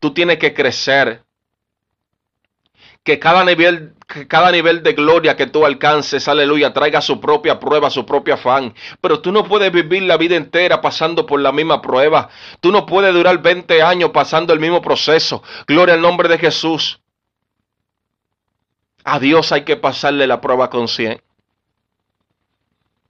Tú 0.00 0.12
tienes 0.12 0.38
que 0.38 0.52
crecer. 0.52 1.22
Que 3.04 3.20
cada 3.20 3.44
nivel, 3.44 3.94
que 4.08 4.26
cada 4.26 4.50
nivel 4.50 4.82
de 4.82 4.94
gloria 4.94 5.36
que 5.36 5.46
tú 5.46 5.64
alcances, 5.64 6.26
aleluya, 6.26 6.72
traiga 6.72 7.00
su 7.00 7.20
propia 7.20 7.60
prueba, 7.60 7.88
su 7.88 8.04
propio 8.04 8.34
afán. 8.34 8.74
Pero 9.00 9.20
tú 9.20 9.30
no 9.30 9.44
puedes 9.44 9.70
vivir 9.70 10.02
la 10.02 10.16
vida 10.16 10.34
entera 10.34 10.80
pasando 10.80 11.24
por 11.24 11.38
la 11.40 11.52
misma 11.52 11.80
prueba. 11.80 12.30
Tú 12.58 12.72
no 12.72 12.84
puedes 12.84 13.14
durar 13.14 13.40
20 13.40 13.80
años 13.80 14.10
pasando 14.10 14.52
el 14.52 14.58
mismo 14.58 14.82
proceso. 14.82 15.44
Gloria 15.68 15.94
al 15.94 16.02
nombre 16.02 16.28
de 16.28 16.38
Jesús. 16.38 16.98
A 19.08 19.20
Dios 19.20 19.52
hay 19.52 19.62
que 19.62 19.76
pasarle 19.76 20.26
la 20.26 20.40
prueba 20.40 20.68
con 20.68 20.88
100. 20.88 21.22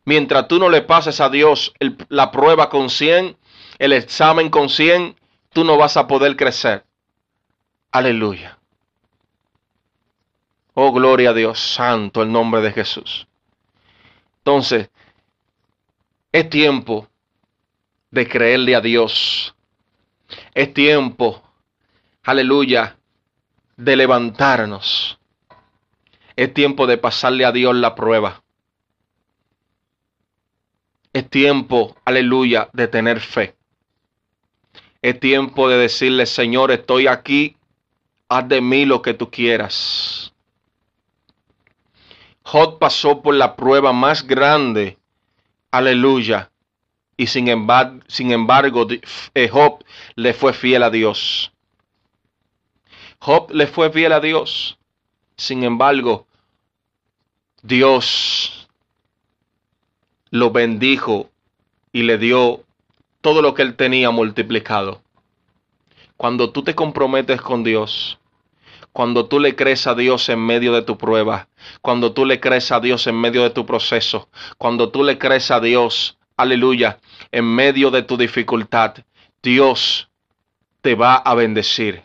Mientras 0.04 0.46
tú 0.46 0.59
no 0.59 0.68
le 0.68 0.82
pases 0.82 1.22
a 1.22 1.30
Dios 1.30 1.72
la 2.11 2.30
prueba 2.30 2.68
con 2.68 2.90
100, 2.90 3.35
el 3.78 3.92
examen 3.94 4.50
con 4.50 4.68
100, 4.68 5.16
tú 5.54 5.64
no 5.64 5.78
vas 5.78 5.96
a 5.96 6.06
poder 6.06 6.37
crecer. 6.37 6.85
Aleluya. 7.90 8.59
Oh, 10.74 10.92
gloria 10.92 11.30
a 11.30 11.32
Dios, 11.32 11.59
santo 11.59 12.22
el 12.22 12.30
nombre 12.30 12.61
de 12.61 12.72
Jesús. 12.72 13.26
Entonces, 14.40 14.90
es 16.30 16.50
tiempo 16.50 17.09
de 18.11 18.28
creerle 18.28 18.76
a 18.76 18.82
Dios. 18.82 19.54
Es 20.52 20.74
tiempo, 20.74 21.42
aleluya, 22.22 22.98
de 23.78 23.96
levantarnos 23.96 25.15
es 26.37 26.55
tiempo 26.55 26.87
de 26.87 26.99
pasarle 26.99 27.44
a 27.44 27.53
Dios 27.53 27.75
la 27.75 27.94
prueba. 27.94 28.42
Es 31.12 31.29
tiempo, 31.29 31.96
aleluya, 32.05 32.68
de 32.72 32.88
tener 32.88 33.20
fe. 33.20 33.57
Es 35.03 35.18
tiempo 35.18 35.68
de 35.68 35.79
decirle, 35.79 36.27
Señor, 36.27 36.70
estoy 36.70 37.07
aquí 37.07 37.57
haz 38.29 38.49
de 38.49 38.61
mí 38.61 38.85
lo 38.85 39.03
que 39.03 39.14
tú 39.14 39.31
quieras. 39.31 40.33
Job 42.42 42.79
pasó 42.79 43.22
por 43.22 43.35
la 43.35 43.57
prueba 43.57 43.92
más 43.92 44.27
grande, 44.27 44.99
aleluya, 45.70 46.51
y 47.16 47.27
sin 47.27 47.49
embargo, 47.49 48.01
sin 48.07 48.31
embargo 48.31 48.87
eh, 49.35 49.49
Job 49.49 49.85
le 50.14 50.33
fue 50.33 50.53
fiel 50.53 50.83
a 50.83 50.90
Dios. 50.90 51.53
Job 53.18 53.51
le 53.51 53.66
fue 53.66 53.90
fiel 53.90 54.12
a 54.12 54.20
Dios. 54.20 54.79
Sin 55.37 55.64
embargo, 55.64 56.27
Dios 57.62 58.68
lo 60.31 60.51
bendijo 60.51 61.31
y 61.92 62.03
le 62.03 62.18
dio 62.18 62.64
todo 63.20 63.42
lo 63.42 63.55
que 63.55 63.62
él 63.62 63.77
tenía 63.77 64.11
multiplicado. 64.11 65.03
Cuando 66.16 66.51
tú 66.51 66.62
te 66.62 66.75
comprometes 66.75 67.40
con 67.42 67.64
Dios, 67.64 68.18
cuando 68.92 69.27
tú 69.27 69.40
le 69.40 69.55
crees 69.57 69.87
a 69.87 69.94
Dios 69.94 70.29
en 70.31 70.38
medio 70.38 70.72
de 70.72 70.83
tu 70.83 70.96
prueba, 70.96 71.49
cuando 71.83 72.12
tú 72.12 72.25
le 72.25 72.40
crees 72.40 72.72
a 72.72 72.81
Dios 72.81 73.07
en 73.07 73.16
medio 73.16 73.42
de 73.42 73.51
tu 73.51 73.66
proceso, 73.66 74.31
cuando 74.57 74.90
tú 74.90 75.05
le 75.05 75.18
crees 75.18 75.51
a 75.51 75.61
Dios, 75.61 76.16
aleluya, 76.37 76.99
en 77.31 77.44
medio 77.44 77.90
de 77.90 78.03
tu 78.03 78.16
dificultad, 78.16 78.94
Dios 79.42 80.09
te 80.81 80.94
va 80.94 81.16
a 81.16 81.35
bendecir. 81.35 82.03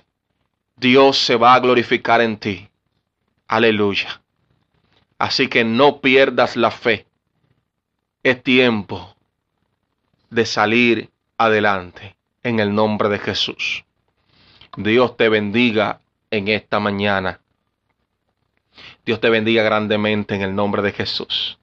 Dios 0.76 1.18
se 1.18 1.38
va 1.38 1.54
a 1.54 1.60
glorificar 1.60 2.20
en 2.20 2.38
ti. 2.38 2.71
Aleluya. 3.52 4.22
Así 5.20 5.50
que 5.50 5.66
no 5.66 6.00
pierdas 6.00 6.56
la 6.56 6.72
fe. 6.72 7.06
Es 8.24 8.42
tiempo 8.42 9.14
de 10.30 10.46
salir 10.46 11.10
adelante 11.38 12.16
en 12.44 12.62
el 12.62 12.74
nombre 12.74 13.10
de 13.10 13.20
Jesús. 13.20 13.84
Dios 14.78 15.18
te 15.18 15.28
bendiga 15.28 16.00
en 16.30 16.48
esta 16.48 16.80
mañana. 16.80 17.42
Dios 19.06 19.20
te 19.20 19.30
bendiga 19.30 19.64
grandemente 19.64 20.34
en 20.34 20.44
el 20.44 20.56
nombre 20.56 20.82
de 20.82 20.94
Jesús. 20.94 21.60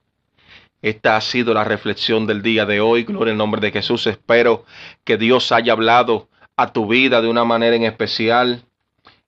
Esta 0.83 1.17
ha 1.17 1.23
sido 1.23 1.55
la 1.55 1.65
reflexión 1.65 2.27
del 2.27 2.43
día 2.43 2.67
de 2.67 2.83
hoy. 2.83 3.05
Gloria 3.05 3.33
al 3.33 3.39
nombre 3.39 3.63
de 3.63 3.73
Jesús. 3.73 4.07
Espero 4.07 4.67
que 5.05 5.17
Dios 5.17 5.53
haya 5.53 5.73
hablado 5.73 6.29
a 6.55 6.71
tu 6.71 6.87
vida 6.87 7.23
de 7.23 7.29
una 7.29 7.45
manera 7.45 7.77
en 7.77 7.85
especial. 7.85 8.68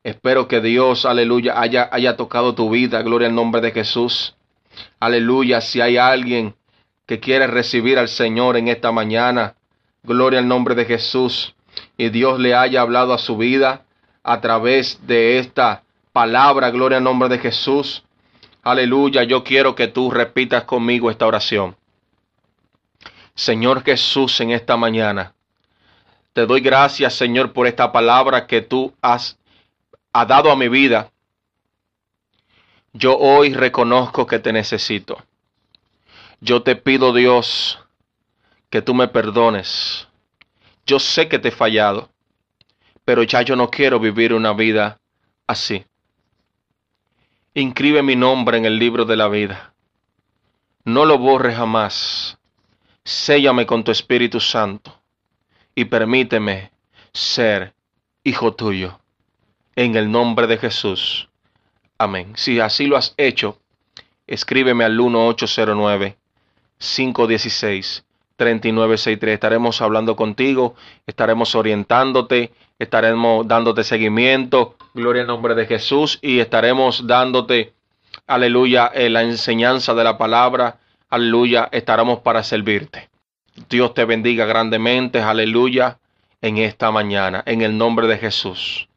Espero 0.02 0.48
que 0.48 0.60
Dios, 0.60 1.04
aleluya, 1.04 1.60
haya, 1.60 1.88
haya 1.92 2.16
tocado 2.16 2.54
tu 2.54 2.70
vida. 2.70 3.02
Gloria 3.02 3.28
al 3.28 3.34
nombre 3.34 3.60
de 3.60 3.72
Jesús. 3.72 4.34
Aleluya. 4.98 5.60
Si 5.60 5.80
hay 5.80 5.96
alguien 5.98 6.54
que 7.06 7.20
quiere 7.20 7.46
recibir 7.46 7.98
al 7.98 8.08
Señor 8.08 8.56
en 8.56 8.68
esta 8.68 8.92
mañana, 8.92 9.56
gloria 10.02 10.38
al 10.38 10.48
nombre 10.48 10.74
de 10.74 10.84
Jesús. 10.84 11.54
Y 11.96 12.08
Dios 12.08 12.38
le 12.38 12.54
haya 12.54 12.80
hablado 12.80 13.12
a 13.12 13.18
su 13.18 13.36
vida 13.36 13.84
a 14.22 14.40
través 14.40 15.06
de 15.06 15.38
esta 15.38 15.82
palabra, 16.12 16.70
gloria 16.70 16.98
al 16.98 17.04
nombre 17.04 17.28
de 17.28 17.38
Jesús. 17.38 18.04
Aleluya, 18.62 19.24
yo 19.24 19.42
quiero 19.42 19.74
que 19.74 19.88
tú 19.88 20.10
repitas 20.10 20.64
conmigo 20.64 21.10
esta 21.10 21.26
oración. 21.26 21.76
Señor 23.34 23.82
Jesús, 23.82 24.40
en 24.40 24.50
esta 24.50 24.76
mañana, 24.76 25.34
te 26.32 26.46
doy 26.46 26.60
gracias, 26.60 27.14
Señor, 27.14 27.52
por 27.52 27.66
esta 27.66 27.90
palabra 27.90 28.46
que 28.46 28.60
tú 28.60 28.92
has, 29.00 29.38
has 30.12 30.28
dado 30.28 30.50
a 30.50 30.56
mi 30.56 30.68
vida. 30.68 31.10
Yo 32.92 33.16
hoy 33.16 33.54
reconozco 33.54 34.26
que 34.26 34.38
te 34.38 34.52
necesito. 34.52 35.22
Yo 36.40 36.62
te 36.62 36.76
pido, 36.76 37.12
Dios, 37.12 37.78
que 38.68 38.82
tú 38.82 38.94
me 38.94 39.08
perdones. 39.08 40.08
Yo 40.86 40.98
sé 40.98 41.28
que 41.28 41.38
te 41.38 41.48
he 41.48 41.52
fallado 41.52 42.10
pero 43.10 43.24
ya 43.24 43.42
yo 43.42 43.56
no 43.56 43.70
quiero 43.70 43.98
vivir 43.98 44.32
una 44.32 44.52
vida 44.52 45.00
así. 45.48 45.84
Inscribe 47.54 48.04
mi 48.04 48.14
nombre 48.14 48.56
en 48.56 48.66
el 48.66 48.78
libro 48.78 49.04
de 49.04 49.16
la 49.16 49.26
vida. 49.26 49.74
No 50.84 51.04
lo 51.04 51.18
borres 51.18 51.56
jamás. 51.56 52.38
Séllame 53.02 53.66
con 53.66 53.82
tu 53.82 53.90
Espíritu 53.90 54.38
Santo 54.38 55.02
y 55.74 55.86
permíteme 55.86 56.70
ser 57.12 57.74
hijo 58.22 58.54
tuyo. 58.54 58.99
En 59.80 59.96
el 59.96 60.12
nombre 60.12 60.46
de 60.46 60.58
Jesús. 60.58 61.30
Amén. 61.96 62.32
Si 62.34 62.60
así 62.60 62.86
lo 62.86 62.98
has 62.98 63.14
hecho, 63.16 63.56
escríbeme 64.26 64.84
al 64.84 64.92
1809 64.92 66.18
516 66.76 68.04
3963. 68.36 69.32
Estaremos 69.32 69.80
hablando 69.80 70.16
contigo, 70.16 70.74
estaremos 71.06 71.54
orientándote, 71.54 72.52
estaremos 72.78 73.48
dándote 73.48 73.82
seguimiento, 73.82 74.76
gloria 74.92 75.22
al 75.22 75.28
nombre 75.28 75.54
de 75.54 75.64
Jesús, 75.64 76.18
y 76.20 76.40
estaremos 76.40 77.06
dándote, 77.06 77.72
aleluya, 78.26 78.88
eh, 78.88 79.08
la 79.08 79.22
enseñanza 79.22 79.94
de 79.94 80.04
la 80.04 80.18
palabra, 80.18 80.76
aleluya, 81.08 81.70
estaremos 81.72 82.18
para 82.18 82.42
servirte. 82.42 83.08
Dios 83.70 83.94
te 83.94 84.04
bendiga 84.04 84.44
grandemente, 84.44 85.22
aleluya, 85.22 85.98
en 86.42 86.58
esta 86.58 86.90
mañana, 86.90 87.42
en 87.46 87.62
el 87.62 87.78
nombre 87.78 88.06
de 88.08 88.18
Jesús. 88.18 88.89